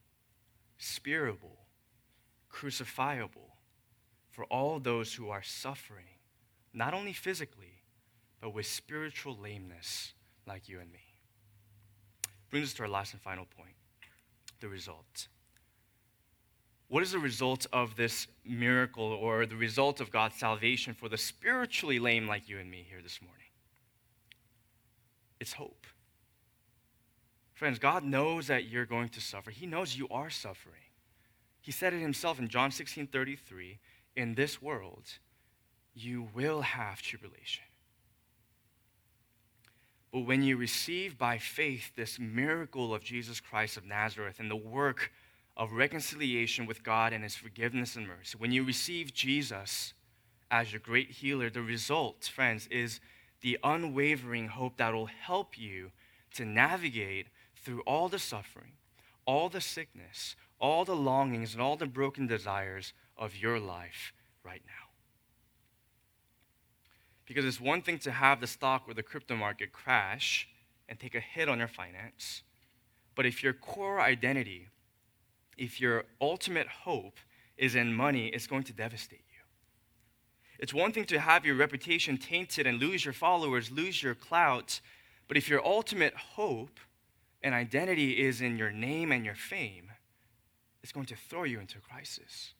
spearable, 0.77 1.66
crucifiable 2.57 3.51
for 4.31 4.45
all 4.45 4.79
those 4.79 5.13
who 5.13 5.29
are 5.29 5.43
suffering, 5.43 6.05
not 6.73 6.93
only 6.93 7.13
physically, 7.13 7.83
but 8.41 8.53
with 8.53 8.65
spiritual 8.65 9.35
lameness 9.35 10.13
like 10.47 10.67
you 10.67 10.79
and 10.79 10.91
me. 10.91 10.99
Brings 12.49 12.69
us 12.69 12.73
to 12.75 12.83
our 12.83 12.89
last 12.89 13.13
and 13.13 13.21
final 13.21 13.45
point 13.45 13.75
the 14.59 14.67
result. 14.67 15.27
What 16.87 17.03
is 17.03 17.11
the 17.11 17.19
result 17.19 17.67
of 17.73 17.95
this 17.95 18.27
miracle 18.45 19.05
or 19.05 19.45
the 19.45 19.55
result 19.55 19.99
of 19.99 20.09
God's 20.09 20.35
salvation 20.35 20.93
for 20.93 21.09
the 21.09 21.17
spiritually 21.17 21.99
lame 21.99 22.27
like 22.27 22.47
you 22.47 22.57
and 22.59 22.71
me 22.71 22.85
here 22.89 23.01
this 23.03 23.21
morning? 23.21 23.47
It's 25.39 25.53
hope. 25.53 25.85
Friends, 27.53 27.77
God 27.77 28.03
knows 28.03 28.47
that 28.47 28.65
you're 28.65 28.85
going 28.85 29.09
to 29.09 29.21
suffer. 29.21 29.51
He 29.51 29.65
knows 29.65 29.97
you 29.97 30.07
are 30.09 30.29
suffering. 30.29 30.86
He 31.67 31.73
said 31.73 31.93
it 31.93 31.99
himself 31.99 32.39
in 32.39 32.47
John 32.47 32.71
16 32.71 33.07
33 33.07 33.77
In 34.15 34.35
this 34.35 34.61
world, 34.61 35.03
you 35.93 36.29
will 36.33 36.61
have 36.61 37.01
tribulation. 37.01 37.65
But 40.13 40.21
when 40.21 40.43
you 40.43 40.55
receive 40.55 41.17
by 41.17 41.37
faith 41.37 41.91
this 41.97 42.19
miracle 42.19 42.93
of 42.93 43.03
Jesus 43.03 43.41
Christ 43.41 43.75
of 43.75 43.85
Nazareth 43.85 44.39
and 44.39 44.49
the 44.49 44.55
work 44.55 45.11
of 45.57 45.73
reconciliation 45.73 46.67
with 46.67 46.83
God 46.83 47.11
and 47.11 47.21
his 47.21 47.35
forgiveness 47.35 47.97
and 47.97 48.07
mercy, 48.07 48.37
when 48.37 48.53
you 48.53 48.63
receive 48.63 49.13
Jesus 49.13 49.93
as 50.49 50.71
your 50.71 50.79
great 50.79 51.11
healer, 51.11 51.49
the 51.49 51.61
result, 51.61 52.31
friends, 52.33 52.67
is 52.67 53.01
the 53.41 53.59
unwavering 53.61 54.47
hope 54.47 54.77
that 54.77 54.93
will 54.93 55.07
help 55.07 55.57
you 55.57 55.91
to 56.35 56.45
navigate 56.45 57.27
through 57.57 57.81
all 57.81 58.07
the 58.07 58.19
suffering, 58.19 58.71
all 59.25 59.49
the 59.49 59.59
sickness, 59.59 60.37
all 60.59 60.85
the 60.85 60.95
longings 60.95 61.53
and 61.53 61.61
all 61.61 61.75
the 61.75 61.85
broken 61.85 62.27
desires 62.27 62.93
of 63.17 63.35
your 63.35 63.59
life 63.59 64.13
right 64.43 64.61
now. 64.65 64.73
Because 67.25 67.45
it's 67.45 67.59
one 67.59 67.81
thing 67.81 67.99
to 67.99 68.11
have 68.11 68.39
the 68.39 68.47
stock 68.47 68.83
or 68.87 68.93
the 68.93 69.03
crypto 69.03 69.35
market 69.35 69.71
crash 69.71 70.47
and 70.87 70.99
take 70.99 71.15
a 71.15 71.19
hit 71.19 71.49
on 71.49 71.59
your 71.59 71.67
finance, 71.67 72.43
but 73.15 73.25
if 73.25 73.43
your 73.43 73.53
core 73.53 73.99
identity, 73.99 74.67
if 75.57 75.81
your 75.81 76.05
ultimate 76.21 76.67
hope 76.67 77.17
is 77.57 77.75
in 77.75 77.93
money, 77.93 78.27
it's 78.27 78.47
going 78.47 78.63
to 78.63 78.73
devastate 78.73 79.25
you. 79.29 79.41
It's 80.59 80.73
one 80.73 80.91
thing 80.91 81.05
to 81.05 81.19
have 81.19 81.45
your 81.45 81.55
reputation 81.55 82.17
tainted 82.17 82.65
and 82.65 82.79
lose 82.79 83.03
your 83.03 83.13
followers, 83.13 83.71
lose 83.71 84.01
your 84.01 84.15
clout, 84.15 84.79
but 85.27 85.37
if 85.37 85.49
your 85.49 85.65
ultimate 85.65 86.15
hope 86.15 86.79
and 87.43 87.53
identity 87.53 88.23
is 88.25 88.41
in 88.41 88.57
your 88.57 88.71
name 88.71 89.11
and 89.11 89.25
your 89.25 89.35
fame, 89.35 89.91
it's 90.87 90.93
going 90.93 91.05
to 91.05 91.17
throw 91.17 91.43
you 91.43 91.59
into 91.59 91.79
crisis. 91.79 92.53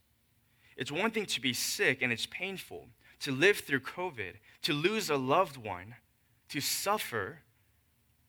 It's 0.76 0.92
one 0.92 1.12
thing 1.12 1.28
to 1.28 1.40
be 1.40 1.54
sick 1.54 2.02
and 2.02 2.12
it's 2.12 2.26
painful, 2.26 2.88
to 3.22 3.32
live 3.32 3.60
through 3.60 3.80
COVID, 3.80 4.34
to 4.63 4.74
lose 4.74 5.10
a 5.10 5.16
loved 5.16 5.56
one, 5.56 5.96
to 6.50 6.60
suffer, 6.60 7.40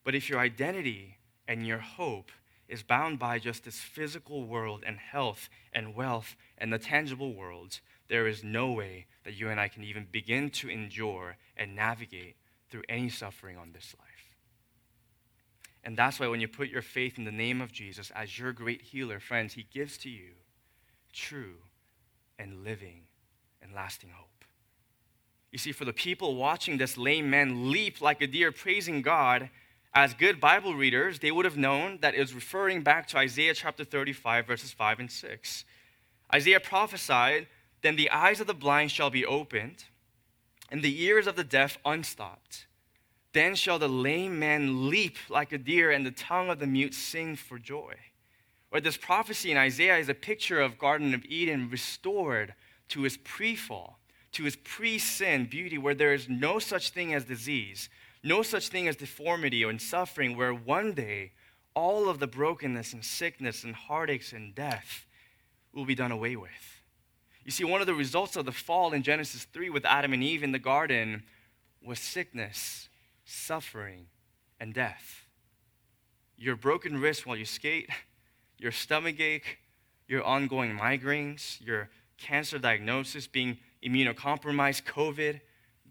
but 0.04 0.14
if 0.14 0.30
your 0.30 0.38
identity 0.38 1.16
and 1.48 1.66
your 1.66 1.78
hope 1.78 2.30
is 2.68 2.84
bound 2.84 3.18
by 3.18 3.40
just 3.40 3.64
this 3.64 3.80
physical 3.80 4.44
world 4.44 4.84
and 4.86 4.98
health 4.98 5.48
and 5.72 5.96
wealth 5.96 6.36
and 6.56 6.72
the 6.72 6.78
tangible 6.78 7.34
world, 7.34 7.80
there 8.08 8.28
is 8.28 8.44
no 8.44 8.70
way 8.70 9.06
that 9.24 9.34
you 9.34 9.48
and 9.48 9.58
I 9.58 9.66
can 9.66 9.82
even 9.82 10.06
begin 10.12 10.50
to 10.50 10.70
endure 10.70 11.38
and 11.56 11.74
navigate 11.74 12.36
through 12.70 12.84
any 12.88 13.08
suffering 13.08 13.56
on 13.56 13.72
this 13.72 13.96
life. 13.98 14.07
And 15.84 15.96
that's 15.96 16.20
why 16.20 16.26
when 16.26 16.40
you 16.40 16.48
put 16.48 16.68
your 16.68 16.82
faith 16.82 17.18
in 17.18 17.24
the 17.24 17.32
name 17.32 17.60
of 17.60 17.72
Jesus 17.72 18.10
as 18.14 18.38
your 18.38 18.52
great 18.52 18.82
healer, 18.82 19.20
friends, 19.20 19.54
he 19.54 19.66
gives 19.72 19.96
to 19.98 20.10
you 20.10 20.32
true 21.12 21.56
and 22.38 22.64
living 22.64 23.02
and 23.62 23.72
lasting 23.74 24.10
hope. 24.10 24.44
You 25.50 25.58
see, 25.58 25.72
for 25.72 25.84
the 25.84 25.92
people 25.92 26.36
watching 26.36 26.76
this 26.76 26.98
lame 26.98 27.30
man 27.30 27.70
leap 27.70 28.00
like 28.00 28.20
a 28.20 28.26
deer 28.26 28.52
praising 28.52 29.02
God, 29.02 29.48
as 29.94 30.12
good 30.14 30.40
Bible 30.40 30.74
readers, 30.74 31.18
they 31.18 31.30
would 31.30 31.46
have 31.46 31.56
known 31.56 31.98
that 32.02 32.14
it 32.14 32.20
was 32.20 32.34
referring 32.34 32.82
back 32.82 33.08
to 33.08 33.18
Isaiah 33.18 33.54
chapter 33.54 33.84
35, 33.84 34.46
verses 34.46 34.72
5 34.72 35.00
and 35.00 35.10
6. 35.10 35.64
Isaiah 36.34 36.60
prophesied, 36.60 37.46
Then 37.82 37.96
the 37.96 38.10
eyes 38.10 38.40
of 38.40 38.46
the 38.46 38.54
blind 38.54 38.90
shall 38.90 39.10
be 39.10 39.24
opened, 39.24 39.84
and 40.70 40.82
the 40.82 41.02
ears 41.02 41.26
of 41.26 41.36
the 41.36 41.44
deaf 41.44 41.78
unstopped. 41.84 42.66
Then 43.32 43.54
shall 43.54 43.78
the 43.78 43.88
lame 43.88 44.38
man 44.38 44.88
leap 44.88 45.16
like 45.28 45.52
a 45.52 45.58
deer, 45.58 45.90
and 45.90 46.04
the 46.04 46.10
tongue 46.10 46.50
of 46.50 46.58
the 46.58 46.66
mute 46.66 46.94
sing 46.94 47.36
for 47.36 47.58
joy. 47.58 47.94
Or 48.70 48.80
this 48.80 48.96
prophecy 48.96 49.50
in 49.50 49.56
Isaiah 49.56 49.98
is 49.98 50.08
a 50.08 50.14
picture 50.14 50.60
of 50.60 50.78
Garden 50.78 51.14
of 51.14 51.24
Eden 51.24 51.70
restored 51.70 52.54
to 52.88 53.04
its 53.04 53.18
pre 53.22 53.54
fall, 53.54 53.98
to 54.32 54.46
its 54.46 54.56
pre 54.62 54.98
sin 54.98 55.46
beauty, 55.46 55.78
where 55.78 55.94
there 55.94 56.14
is 56.14 56.28
no 56.28 56.58
such 56.58 56.90
thing 56.90 57.14
as 57.14 57.24
disease, 57.24 57.88
no 58.22 58.42
such 58.42 58.68
thing 58.68 58.88
as 58.88 58.96
deformity 58.96 59.64
or 59.64 59.78
suffering, 59.78 60.36
where 60.36 60.52
one 60.52 60.92
day 60.92 61.32
all 61.74 62.08
of 62.08 62.18
the 62.18 62.26
brokenness 62.26 62.92
and 62.92 63.04
sickness 63.04 63.62
and 63.62 63.74
heartaches 63.74 64.32
and 64.32 64.54
death 64.54 65.06
will 65.72 65.84
be 65.84 65.94
done 65.94 66.12
away 66.12 66.34
with. 66.34 66.82
You 67.44 67.52
see, 67.52 67.64
one 67.64 67.80
of 67.80 67.86
the 67.86 67.94
results 67.94 68.36
of 68.36 68.44
the 68.44 68.52
fall 68.52 68.92
in 68.92 69.02
Genesis 69.02 69.44
3 69.44 69.70
with 69.70 69.84
Adam 69.84 70.12
and 70.12 70.22
Eve 70.22 70.42
in 70.42 70.52
the 70.52 70.58
garden 70.58 71.22
was 71.82 71.98
sickness, 71.98 72.87
suffering, 73.28 74.06
and 74.58 74.72
death. 74.72 75.26
Your 76.38 76.56
broken 76.56 76.98
wrist 76.98 77.26
while 77.26 77.36
you 77.36 77.44
skate, 77.44 77.90
your 78.58 78.72
stomach 78.72 79.20
ache, 79.20 79.58
your 80.06 80.24
ongoing 80.24 80.76
migraines, 80.76 81.64
your 81.64 81.90
cancer 82.16 82.58
diagnosis, 82.58 83.26
being 83.26 83.58
immunocompromised, 83.84 84.84
COVID, 84.84 85.40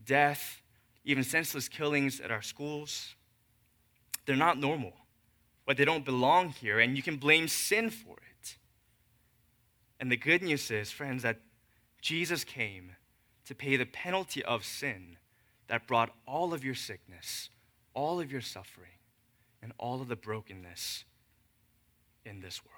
death, 0.04 0.62
even 1.06 1.23
senseless 1.23 1.69
killings 1.69 2.19
at 2.19 2.32
our 2.32 2.41
schools. 2.41 3.13
They're 4.26 4.36
not 4.36 4.58
normal, 4.58 4.93
but 5.65 5.78
they 5.78 5.86
don't 5.86 6.04
belong 6.04 6.50
here, 6.50 6.80
and 6.80 6.97
you 6.97 7.04
can 7.04 7.17
blame 7.17 7.47
sin 7.47 7.91
for 7.91 8.15
it. 8.17 8.58
And 10.00 10.12
the 10.12 10.17
good 10.17 10.41
news 10.41 10.71
is, 10.71 10.91
friends, 10.91 11.21
that 11.21 11.39
Jesus 12.02 12.43
came 12.43 12.95
to 13.45 13.54
pay 13.54 13.78
the 13.78 13.86
penalty 13.86 14.43
of 14.43 14.65
sin 14.65 15.17
that 15.67 15.88
brought 15.88 16.12
all 16.25 16.53
of 16.53 16.63
your 16.63 16.75
sickness, 16.75 17.49
all 17.93 18.19
of 18.19 18.32
your 18.32 18.41
suffering, 18.41 18.91
and 19.62 19.73
all 19.77 20.01
of 20.01 20.08
the 20.08 20.15
brokenness 20.15 21.03
in 22.25 22.39
this 22.39 22.62
world. 22.65 22.77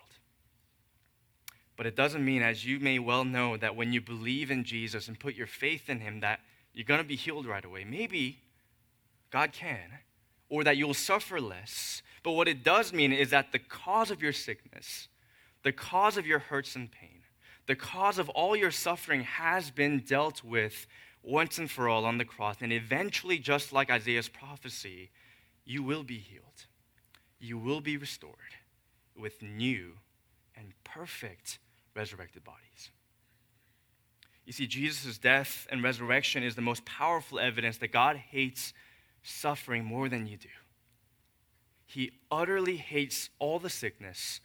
But 1.75 1.86
it 1.86 1.95
doesn't 1.95 2.25
mean, 2.25 2.41
as 2.41 2.65
you 2.65 2.80
may 2.80 2.99
well 2.99 3.23
know, 3.23 3.56
that 3.58 3.75
when 3.75 3.93
you 3.93 4.02
believe 4.02 4.52
in 4.52 4.63
Jesus 4.63 5.08
and 5.08 5.19
put 5.19 5.36
your 5.36 5.47
faith 5.47 5.89
in 5.89 6.02
Him, 6.02 6.19
that 6.19 6.41
you're 6.73 6.84
going 6.84 7.02
to 7.02 7.08
be 7.08 7.15
healed 7.15 7.45
right 7.45 7.63
away. 7.63 7.84
Maybe 7.84 8.39
God 9.32 9.54
can, 9.54 9.99
or 10.49 10.63
that 10.63 10.78
you'll 10.78 10.93
suffer 10.93 11.39
less. 11.39 12.02
But 12.23 12.32
what 12.32 12.47
it 12.47 12.63
does 12.63 12.91
mean 12.91 13.13
is 13.13 13.30
that 13.30 13.52
the 13.52 13.60
cause 13.60 14.12
of 14.12 14.21
your 14.21 14.34
sickness, 14.34 15.08
the 15.63 15.71
cause 15.71 16.17
of 16.17 16.28
your 16.28 16.39
hurts 16.39 16.75
and 16.75 16.91
pain, 16.91 17.21
the 17.65 17.75
cause 17.75 18.17
of 18.17 18.30
all 18.30 18.56
your 18.56 18.71
suffering 18.71 19.21
has 19.21 19.71
been 19.71 19.99
dealt 19.99 20.43
with 20.43 20.88
once 21.24 21.58
and 21.58 21.70
for 21.70 21.90
all 21.90 22.06
on 22.06 22.18
the 22.18 22.26
cross. 22.26 22.58
And 22.62 22.72
eventually, 22.72 23.38
just 23.38 23.74
like 23.74 23.90
Isaiah's 23.90 24.30
prophecy, 24.30 25.12
you 25.66 25.84
will 25.84 26.04
be 26.04 26.18
healed. 26.18 26.66
You 27.40 27.58
will 27.58 27.82
be 27.82 27.98
restored 27.98 28.56
with 29.16 29.42
new 29.42 29.94
and 30.56 30.74
perfect 30.84 31.60
resurrected 31.96 32.44
bodies. 32.44 32.92
You 34.46 34.54
see, 34.54 34.68
Jesus' 34.68 35.18
death 35.18 35.68
and 35.70 35.84
resurrection 35.84 36.44
is 36.44 36.56
the 36.56 36.62
most 36.62 36.86
powerful 36.86 37.40
evidence 37.40 37.78
that 37.78 37.92
God 37.92 38.16
hates 38.16 38.74
suffering 39.22 39.86
more 39.86 40.10
than 40.10 40.26
you 40.26 40.38
do. 40.38 40.50
He 41.86 42.12
utterly 42.32 42.78
hates 42.78 43.30
all 43.40 43.60
the 43.60 43.70
sickness, 43.70 44.42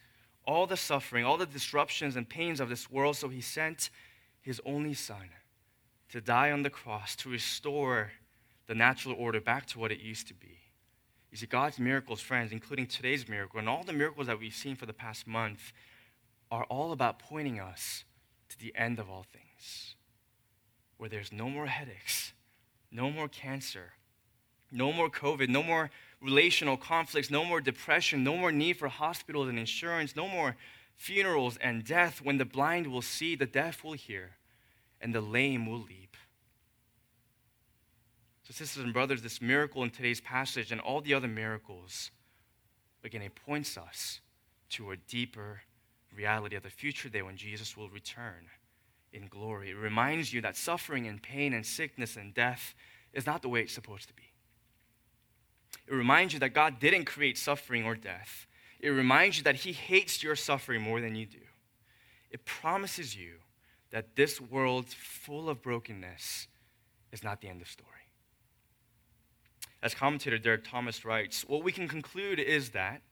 all 0.46 0.66
the 0.66 0.76
suffering, 0.76 1.24
all 1.24 1.36
the 1.36 1.46
disruptions 1.46 2.16
and 2.16 2.28
pains 2.28 2.60
of 2.60 2.68
this 2.68 2.90
world, 2.90 3.16
so 3.16 3.28
he 3.28 3.40
sent 3.40 3.90
his 4.42 4.60
only 4.66 4.94
son 4.94 5.30
to 6.14 6.20
die 6.20 6.52
on 6.52 6.62
the 6.62 6.70
cross 6.70 7.16
to 7.16 7.28
restore 7.28 8.12
the 8.68 8.74
natural 8.74 9.16
order 9.18 9.40
back 9.40 9.66
to 9.66 9.80
what 9.80 9.90
it 9.90 9.98
used 9.98 10.28
to 10.28 10.34
be. 10.34 10.60
You 11.32 11.36
see, 11.36 11.46
God's 11.46 11.80
miracles, 11.80 12.20
friends, 12.20 12.52
including 12.52 12.86
today's 12.86 13.28
miracle 13.28 13.58
and 13.58 13.68
all 13.68 13.82
the 13.82 13.92
miracles 13.92 14.28
that 14.28 14.38
we've 14.38 14.54
seen 14.54 14.76
for 14.76 14.86
the 14.86 14.92
past 14.92 15.26
month, 15.26 15.72
are 16.52 16.62
all 16.66 16.92
about 16.92 17.18
pointing 17.18 17.58
us 17.58 18.04
to 18.48 18.56
the 18.56 18.72
end 18.76 19.00
of 19.00 19.10
all 19.10 19.26
things 19.32 19.96
where 20.96 21.08
there's 21.08 21.32
no 21.32 21.50
more 21.50 21.66
headaches, 21.66 22.32
no 22.92 23.10
more 23.10 23.26
cancer, 23.26 23.94
no 24.70 24.92
more 24.92 25.10
COVID, 25.10 25.48
no 25.48 25.64
more 25.64 25.90
relational 26.20 26.76
conflicts, 26.76 27.28
no 27.28 27.44
more 27.44 27.60
depression, 27.60 28.22
no 28.22 28.36
more 28.36 28.52
need 28.52 28.76
for 28.76 28.86
hospitals 28.86 29.48
and 29.48 29.58
insurance, 29.58 30.14
no 30.14 30.28
more 30.28 30.54
funerals 30.96 31.56
and 31.56 31.84
death. 31.84 32.20
When 32.22 32.38
the 32.38 32.44
blind 32.44 32.86
will 32.86 33.02
see, 33.02 33.34
the 33.34 33.46
deaf 33.46 33.82
will 33.82 33.94
hear, 33.94 34.36
and 35.04 35.14
the 35.14 35.20
lame 35.20 35.66
will 35.66 35.80
leap. 35.80 36.16
So, 38.44 38.54
sisters 38.54 38.82
and 38.82 38.92
brothers, 38.92 39.20
this 39.20 39.40
miracle 39.40 39.84
in 39.84 39.90
today's 39.90 40.20
passage 40.20 40.72
and 40.72 40.80
all 40.80 41.02
the 41.02 41.12
other 41.12 41.28
miracles, 41.28 42.10
again, 43.04 43.20
it 43.20 43.34
points 43.34 43.76
us 43.76 44.20
to 44.70 44.90
a 44.90 44.96
deeper 44.96 45.60
reality 46.16 46.56
of 46.56 46.62
the 46.62 46.70
future 46.70 47.10
day 47.10 47.20
when 47.20 47.36
Jesus 47.36 47.76
will 47.76 47.90
return 47.90 48.46
in 49.12 49.28
glory. 49.28 49.70
It 49.70 49.76
reminds 49.76 50.32
you 50.32 50.40
that 50.40 50.56
suffering 50.56 51.06
and 51.06 51.22
pain 51.22 51.52
and 51.52 51.66
sickness 51.66 52.16
and 52.16 52.32
death 52.32 52.74
is 53.12 53.26
not 53.26 53.42
the 53.42 53.48
way 53.48 53.60
it's 53.60 53.74
supposed 53.74 54.08
to 54.08 54.14
be. 54.14 54.32
It 55.86 55.94
reminds 55.94 56.32
you 56.32 56.40
that 56.40 56.54
God 56.54 56.80
didn't 56.80 57.04
create 57.04 57.36
suffering 57.36 57.84
or 57.84 57.94
death. 57.94 58.46
It 58.80 58.88
reminds 58.88 59.36
you 59.36 59.44
that 59.44 59.56
He 59.56 59.72
hates 59.72 60.22
your 60.22 60.34
suffering 60.34 60.80
more 60.80 61.02
than 61.02 61.14
you 61.14 61.26
do. 61.26 61.44
It 62.30 62.46
promises 62.46 63.14
you 63.14 63.34
that 63.94 64.16
this 64.16 64.40
world 64.40 64.88
full 64.88 65.48
of 65.48 65.62
brokenness 65.62 66.48
is 67.12 67.22
not 67.22 67.40
the 67.40 67.46
end 67.46 67.62
of 67.62 67.68
story. 67.68 67.90
As 69.84 69.94
commentator 69.94 70.36
Derek 70.36 70.64
Thomas 70.64 71.04
writes, 71.04 71.44
what 71.46 71.62
we 71.62 71.70
can 71.70 71.86
conclude 71.86 72.40
is 72.40 72.70
that 72.70 73.02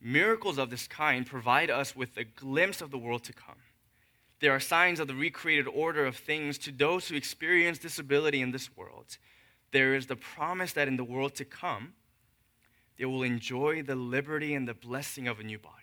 miracles 0.00 0.56
of 0.56 0.70
this 0.70 0.88
kind 0.88 1.26
provide 1.26 1.68
us 1.70 1.94
with 1.94 2.16
a 2.16 2.24
glimpse 2.24 2.80
of 2.80 2.90
the 2.90 2.96
world 2.96 3.22
to 3.24 3.34
come. 3.34 3.58
There 4.40 4.52
are 4.52 4.60
signs 4.60 4.98
of 4.98 5.08
the 5.08 5.14
recreated 5.14 5.68
order 5.68 6.06
of 6.06 6.16
things 6.16 6.56
to 6.60 6.72
those 6.72 7.08
who 7.08 7.16
experience 7.16 7.76
disability 7.76 8.40
in 8.40 8.50
this 8.50 8.74
world. 8.74 9.18
There 9.72 9.94
is 9.94 10.06
the 10.06 10.16
promise 10.16 10.72
that 10.72 10.88
in 10.88 10.96
the 10.96 11.04
world 11.04 11.34
to 11.34 11.44
come, 11.44 11.92
they 12.96 13.04
will 13.04 13.24
enjoy 13.24 13.82
the 13.82 13.94
liberty 13.94 14.54
and 14.54 14.66
the 14.66 14.72
blessing 14.72 15.28
of 15.28 15.38
a 15.38 15.44
new 15.44 15.58
body. 15.58 15.76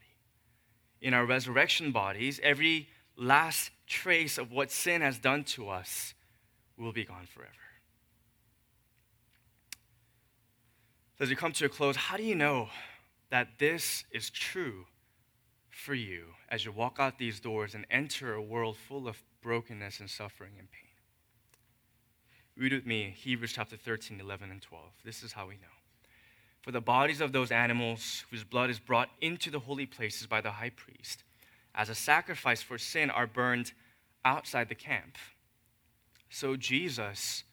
In 0.99 1.13
our 1.13 1.27
resurrection 1.27 1.91
bodies, 1.91 2.39
every 2.41 2.89
last 3.15 3.69
trace 3.87 4.37
of 4.37 4.51
what 4.51 4.69
sin 4.71 5.01
has 5.01 5.17
done 5.17 5.43
to 5.45 5.69
us 5.69 6.13
will 6.77 6.91
be 6.91 7.05
gone 7.05 7.25
forever. 7.25 7.51
As 11.19 11.29
we 11.29 11.35
come 11.35 11.51
to 11.53 11.65
a 11.65 11.69
close, 11.69 11.95
how 11.95 12.17
do 12.17 12.23
you 12.23 12.35
know 12.35 12.69
that 13.31 13.57
this 13.57 14.03
is 14.11 14.29
true 14.29 14.85
for 15.77 15.93
you 15.93 16.25
as 16.49 16.65
you 16.65 16.71
walk 16.71 16.97
out 16.99 17.17
these 17.17 17.39
doors 17.39 17.75
and 17.75 17.85
enter 17.89 18.33
a 18.33 18.41
world 18.41 18.75
full 18.75 19.07
of 19.07 19.23
brokenness 19.41 19.99
and 19.99 20.09
suffering 20.09 20.53
and 20.57 20.69
pain. 20.71 20.81
Read 22.57 22.73
with 22.73 22.85
me 22.85 23.13
Hebrews 23.15 23.53
chapter 23.53 23.77
13, 23.77 24.19
11, 24.19 24.49
and 24.49 24.61
12. 24.61 24.85
This 25.05 25.21
is 25.21 25.33
how 25.33 25.47
we 25.47 25.55
know. 25.55 25.77
For 26.61 26.71
the 26.71 26.81
bodies 26.81 27.21
of 27.21 27.31
those 27.31 27.51
animals 27.51 28.25
whose 28.31 28.43
blood 28.43 28.69
is 28.69 28.79
brought 28.79 29.09
into 29.21 29.51
the 29.51 29.59
holy 29.59 29.85
places 29.85 30.25
by 30.25 30.41
the 30.41 30.51
high 30.51 30.71
priest 30.71 31.23
as 31.77 31.89
a 31.89 31.95
sacrifice 31.95 32.61
for 32.61 32.77
sin 32.77 33.09
are 33.11 33.27
burned 33.27 33.71
outside 34.25 34.67
the 34.67 34.75
camp. 34.75 35.17
so 36.29 36.57
Jesus 36.57 37.43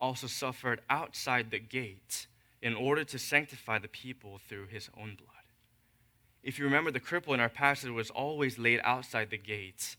also 0.00 0.26
suffered 0.26 0.80
outside 0.88 1.50
the 1.50 1.58
gate 1.58 2.26
in 2.62 2.74
order 2.74 3.04
to 3.04 3.18
sanctify 3.18 3.78
the 3.78 3.88
people 3.88 4.40
through 4.48 4.66
his 4.66 4.88
own 4.96 5.16
blood. 5.16 5.28
If 6.42 6.58
you 6.58 6.64
remember, 6.64 6.90
the 6.90 7.00
cripple 7.00 7.34
in 7.34 7.40
our 7.40 7.48
passage 7.48 7.90
was 7.90 8.10
always 8.10 8.58
laid 8.58 8.80
outside 8.82 9.30
the 9.30 9.38
gates 9.38 9.96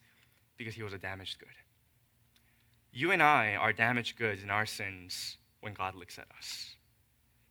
because 0.58 0.74
he 0.74 0.84
was 0.84 0.94
a 0.94 0.98
damaged 0.98 1.40
good. 1.40 1.50
You 2.92 3.12
and 3.12 3.24
I 3.24 3.56
are 3.56 3.72
damaged 3.72 4.18
goods 4.18 4.44
in 4.44 4.50
our 4.50 4.66
sins 4.66 5.38
when 5.62 5.74
God 5.74 5.96
looks 5.96 6.18
at 6.18 6.28
us. 6.38 6.76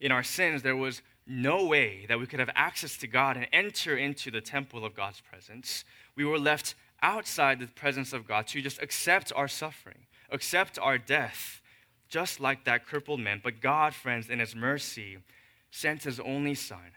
In 0.01 0.13
our 0.13 0.23
sins, 0.23 0.63
there 0.63 0.77
was 0.77 1.01
no 1.27 1.65
way 1.65 2.05
that 2.07 2.19
we 2.19 2.27
could 2.27 2.41
have 2.41 2.51
access 2.55 2.97
to 2.99 3.07
God 3.07 3.37
and 3.37 3.47
enter 3.53 3.97
into 3.97 4.31
the 4.31 4.41
temple 4.41 4.85
of 4.85 4.95
God's 4.95 5.21
presence. 5.21 5.85
We 6.17 6.25
were 6.25 6.39
left 6.39 6.75
outside 7.03 7.59
the 7.59 7.67
presence 7.67 8.13
of 8.13 8.27
God 8.27 8.47
to 8.49 8.63
just 8.63 8.81
accept 8.81 9.33
our 9.35 9.49
suffering, 9.49 10.07
accept 10.31 10.79
our 10.79 10.99
death, 10.99 11.61
just 12.09 12.41
like 12.41 12.65
that 12.65 12.87
crippled 12.87 13.21
man. 13.21 13.41
But 13.43 13.61
God, 13.61 13.95
friends, 13.95 14.29
in 14.31 14.39
His 14.39 14.55
mercy, 14.55 15.19
sent 15.71 16.05
His 16.05 16.21
only 16.21 16.55
Son 16.55 16.93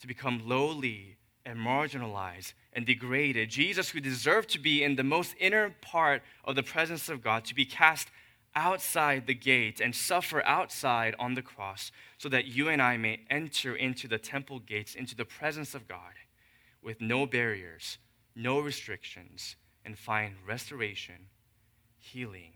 to 0.00 0.06
become 0.06 0.42
lowly 0.46 1.16
and 1.44 1.58
marginalized 1.58 2.52
and 2.72 2.86
degraded. 2.86 3.50
Jesus, 3.50 3.90
who 3.90 4.00
deserved 4.00 4.50
to 4.50 4.58
be 4.58 4.84
in 4.84 4.96
the 4.96 5.02
most 5.02 5.34
inner 5.40 5.74
part 5.80 6.22
of 6.44 6.54
the 6.54 6.62
presence 6.62 7.08
of 7.08 7.22
God, 7.22 7.44
to 7.46 7.54
be 7.54 7.64
cast 7.64 8.08
outside 8.54 9.26
the 9.26 9.34
gate 9.34 9.80
and 9.80 9.94
suffer 9.94 10.44
outside 10.44 11.14
on 11.18 11.34
the 11.34 11.42
cross, 11.42 11.92
so 12.18 12.28
that 12.28 12.46
you 12.46 12.68
and 12.68 12.82
I 12.82 12.96
may 12.96 13.20
enter 13.30 13.74
into 13.74 14.08
the 14.08 14.18
temple 14.18 14.58
gates, 14.58 14.94
into 14.94 15.14
the 15.14 15.24
presence 15.24 15.74
of 15.74 15.88
God, 15.88 16.14
with 16.82 17.00
no 17.00 17.26
barriers, 17.26 17.98
no 18.42 18.60
restrictions, 18.60 19.56
and 19.84 19.98
find 19.98 20.34
restoration, 20.46 21.26
healing, 21.98 22.52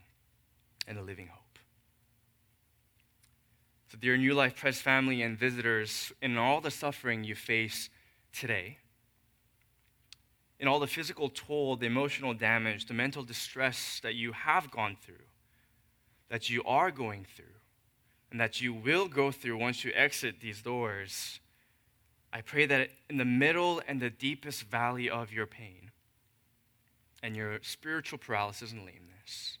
and 0.87 0.97
a 0.97 1.01
living 1.01 1.27
hope. 1.27 1.59
So, 3.91 3.97
dear 3.99 4.17
New 4.17 4.33
Life 4.33 4.55
Press 4.55 4.81
family 4.81 5.21
and 5.21 5.37
visitors, 5.37 6.11
in 6.21 6.37
all 6.37 6.61
the 6.61 6.71
suffering 6.71 7.23
you 7.23 7.35
face 7.35 7.89
today, 8.33 8.77
in 10.59 10.67
all 10.67 10.79
the 10.79 10.87
physical 10.87 11.29
toll, 11.29 11.75
the 11.75 11.85
emotional 11.85 12.33
damage, 12.33 12.85
the 12.85 12.93
mental 12.93 13.23
distress 13.23 13.99
that 14.01 14.15
you 14.15 14.31
have 14.31 14.71
gone 14.71 14.97
through, 14.99 15.25
that 16.29 16.49
you 16.49 16.63
are 16.63 16.91
going 16.91 17.25
through, 17.35 17.45
and 18.31 18.39
that 18.39 18.61
you 18.61 18.73
will 18.73 19.07
go 19.07 19.31
through 19.31 19.57
once 19.57 19.83
you 19.83 19.91
exit 19.93 20.41
these 20.41 20.61
doors, 20.61 21.39
I 22.35 22.41
pray 22.41 22.65
that 22.65 22.89
in 23.09 23.17
the 23.17 23.25
middle 23.25 23.81
and 23.87 24.01
the 24.01 24.09
deepest 24.09 24.63
valley 24.63 25.09
of 25.09 25.31
your 25.31 25.45
pain 25.45 25.91
and 27.23 27.35
your 27.35 27.59
spiritual 27.61 28.19
paralysis 28.19 28.71
and 28.71 28.81
lameness, 28.81 29.57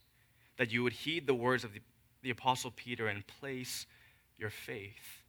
that 0.57 0.71
you 0.71 0.83
would 0.83 0.93
heed 0.93 1.25
the 1.25 1.33
words 1.33 1.63
of 1.63 1.73
the, 1.73 1.79
the 2.21 2.29
Apostle 2.29 2.71
Peter 2.75 3.07
and 3.07 3.25
place 3.25 3.87
your 4.37 4.49
faith 4.49 5.23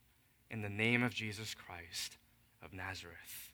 in 0.50 0.62
the 0.62 0.68
name 0.68 1.02
of 1.02 1.14
Jesus 1.14 1.54
Christ 1.54 2.18
of 2.62 2.74
Nazareth, 2.74 3.52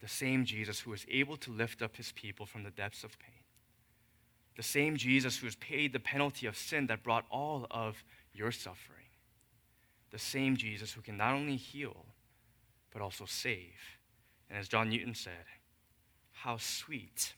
the 0.00 0.08
same 0.08 0.44
Jesus 0.44 0.80
who 0.80 0.92
is 0.92 1.06
able 1.10 1.38
to 1.38 1.50
lift 1.50 1.80
up 1.80 1.96
his 1.96 2.12
people 2.12 2.44
from 2.44 2.64
the 2.64 2.70
depths 2.70 3.02
of 3.02 3.18
pain 3.18 3.42
the 4.56 4.62
same 4.62 4.96
Jesus 4.96 5.38
who 5.38 5.46
has 5.46 5.56
paid 5.56 5.92
the 5.92 6.00
penalty 6.00 6.46
of 6.46 6.56
sin 6.56 6.86
that 6.86 7.02
brought 7.02 7.24
all 7.30 7.66
of 7.70 8.04
your 8.34 8.52
suffering. 8.52 8.98
The 10.10 10.18
same 10.18 10.56
Jesus 10.56 10.92
who 10.92 11.00
can 11.00 11.16
not 11.16 11.32
only 11.32 11.56
heal, 11.56 12.04
but 12.92 13.02
also 13.02 13.24
save. 13.24 13.98
And 14.50 14.58
as 14.58 14.68
John 14.68 14.90
Newton 14.90 15.14
said, 15.14 15.46
how 16.32 16.56
sweet 16.58 17.34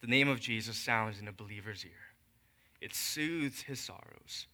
the 0.00 0.06
name 0.06 0.28
of 0.28 0.40
Jesus 0.40 0.76
sounds 0.76 1.20
in 1.20 1.28
a 1.28 1.32
believer's 1.32 1.84
ear. 1.84 1.90
It 2.80 2.94
soothes 2.94 3.62
his 3.62 3.78
sorrows, 3.78 4.46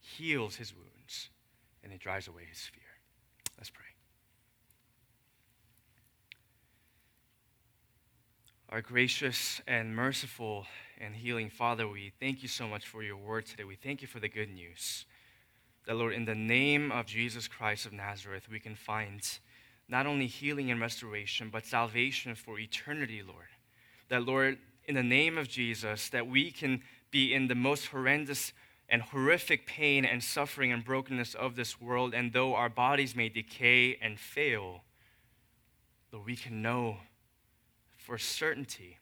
heals 0.00 0.56
his 0.56 0.74
wounds, 0.74 1.30
and 1.84 1.92
it 1.92 2.00
drives 2.00 2.28
away 2.28 2.44
his 2.48 2.60
fear. 2.60 2.82
Let's 3.58 3.70
pray. 3.70 3.84
Our 8.68 8.80
gracious 8.80 9.60
and 9.66 9.94
merciful 9.94 10.66
and 10.98 11.14
healing 11.14 11.50
Father, 11.50 11.86
we 11.86 12.12
thank 12.18 12.42
you 12.42 12.48
so 12.48 12.66
much 12.66 12.86
for 12.86 13.02
your 13.02 13.16
word 13.16 13.46
today. 13.46 13.64
We 13.64 13.76
thank 13.76 14.02
you 14.02 14.08
for 14.08 14.18
the 14.18 14.28
good 14.28 14.50
news. 14.50 15.04
That, 15.86 15.94
Lord, 15.94 16.14
in 16.14 16.24
the 16.24 16.34
name 16.34 16.90
of 16.90 17.06
Jesus 17.06 17.46
Christ 17.46 17.86
of 17.86 17.92
Nazareth, 17.92 18.48
we 18.50 18.58
can 18.58 18.74
find 18.74 19.20
not 19.88 20.06
only 20.06 20.26
healing 20.26 20.70
and 20.70 20.80
restoration, 20.80 21.48
but 21.50 21.64
salvation 21.64 22.34
for 22.34 22.58
eternity, 22.58 23.22
Lord. 23.22 23.46
That, 24.08 24.24
Lord, 24.24 24.58
in 24.84 24.94
the 24.94 25.02
name 25.02 25.38
of 25.38 25.48
Jesus, 25.48 26.08
that 26.10 26.26
we 26.26 26.50
can 26.50 26.82
be 27.10 27.32
in 27.32 27.48
the 27.48 27.54
most 27.54 27.86
horrendous 27.86 28.52
and 28.88 29.02
horrific 29.02 29.66
pain 29.66 30.04
and 30.04 30.22
suffering 30.22 30.72
and 30.72 30.84
brokenness 30.84 31.34
of 31.34 31.56
this 31.56 31.80
world, 31.80 32.14
and 32.14 32.32
though 32.32 32.54
our 32.54 32.68
bodies 32.68 33.16
may 33.16 33.28
decay 33.28 33.96
and 34.00 34.18
fail, 34.18 34.82
Lord, 36.12 36.26
we 36.26 36.36
can 36.36 36.62
know 36.62 36.98
for 37.96 38.18
certainty 38.18 38.98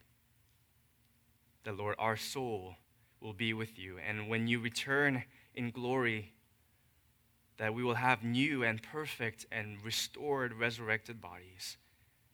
that, 1.65 1.77
Lord, 1.77 1.97
our 1.99 2.17
soul 2.17 2.77
will 3.21 3.35
be 3.35 3.53
with 3.53 3.79
you. 3.79 3.99
And 3.99 4.29
when 4.29 4.47
you 4.47 4.61
return 4.61 5.25
in 5.55 5.71
glory, 5.71 6.33
that 7.59 7.75
we 7.75 7.83
will 7.83 7.95
have 7.95 8.25
new 8.25 8.65
and 8.65 8.83
perfect 8.83 9.47
and 9.53 9.83
restored, 9.85 10.53
resurrected 10.55 11.21
bodies. 11.21 11.77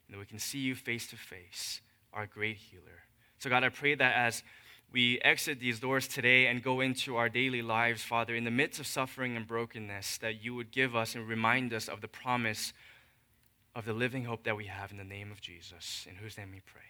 And 0.06 0.14
that 0.14 0.18
we 0.18 0.26
can 0.26 0.38
see 0.38 0.58
you 0.58 0.74
face 0.74 1.06
to 1.08 1.16
face, 1.16 1.80
our 2.12 2.26
great 2.26 2.56
healer. 2.56 3.04
So, 3.38 3.48
God, 3.48 3.64
I 3.64 3.68
pray 3.68 3.94
that 3.94 4.16
as 4.16 4.42
we 4.92 5.20
exit 5.20 5.60
these 5.60 5.78
doors 5.78 6.08
today 6.08 6.46
and 6.46 6.62
go 6.62 6.80
into 6.80 7.16
our 7.16 7.28
daily 7.28 7.62
lives, 7.62 8.02
Father, 8.02 8.34
in 8.34 8.44
the 8.44 8.50
midst 8.50 8.80
of 8.80 8.86
suffering 8.86 9.36
and 9.36 9.46
brokenness, 9.46 10.18
that 10.18 10.42
you 10.42 10.54
would 10.54 10.72
give 10.72 10.96
us 10.96 11.14
and 11.14 11.28
remind 11.28 11.72
us 11.72 11.88
of 11.88 12.00
the 12.00 12.08
promise 12.08 12.72
of 13.74 13.84
the 13.84 13.92
living 13.92 14.24
hope 14.24 14.42
that 14.44 14.56
we 14.56 14.66
have 14.66 14.90
in 14.90 14.96
the 14.96 15.04
name 15.04 15.30
of 15.30 15.40
Jesus, 15.40 16.06
in 16.08 16.16
whose 16.16 16.36
name 16.36 16.50
we 16.52 16.60
pray. 16.60 16.89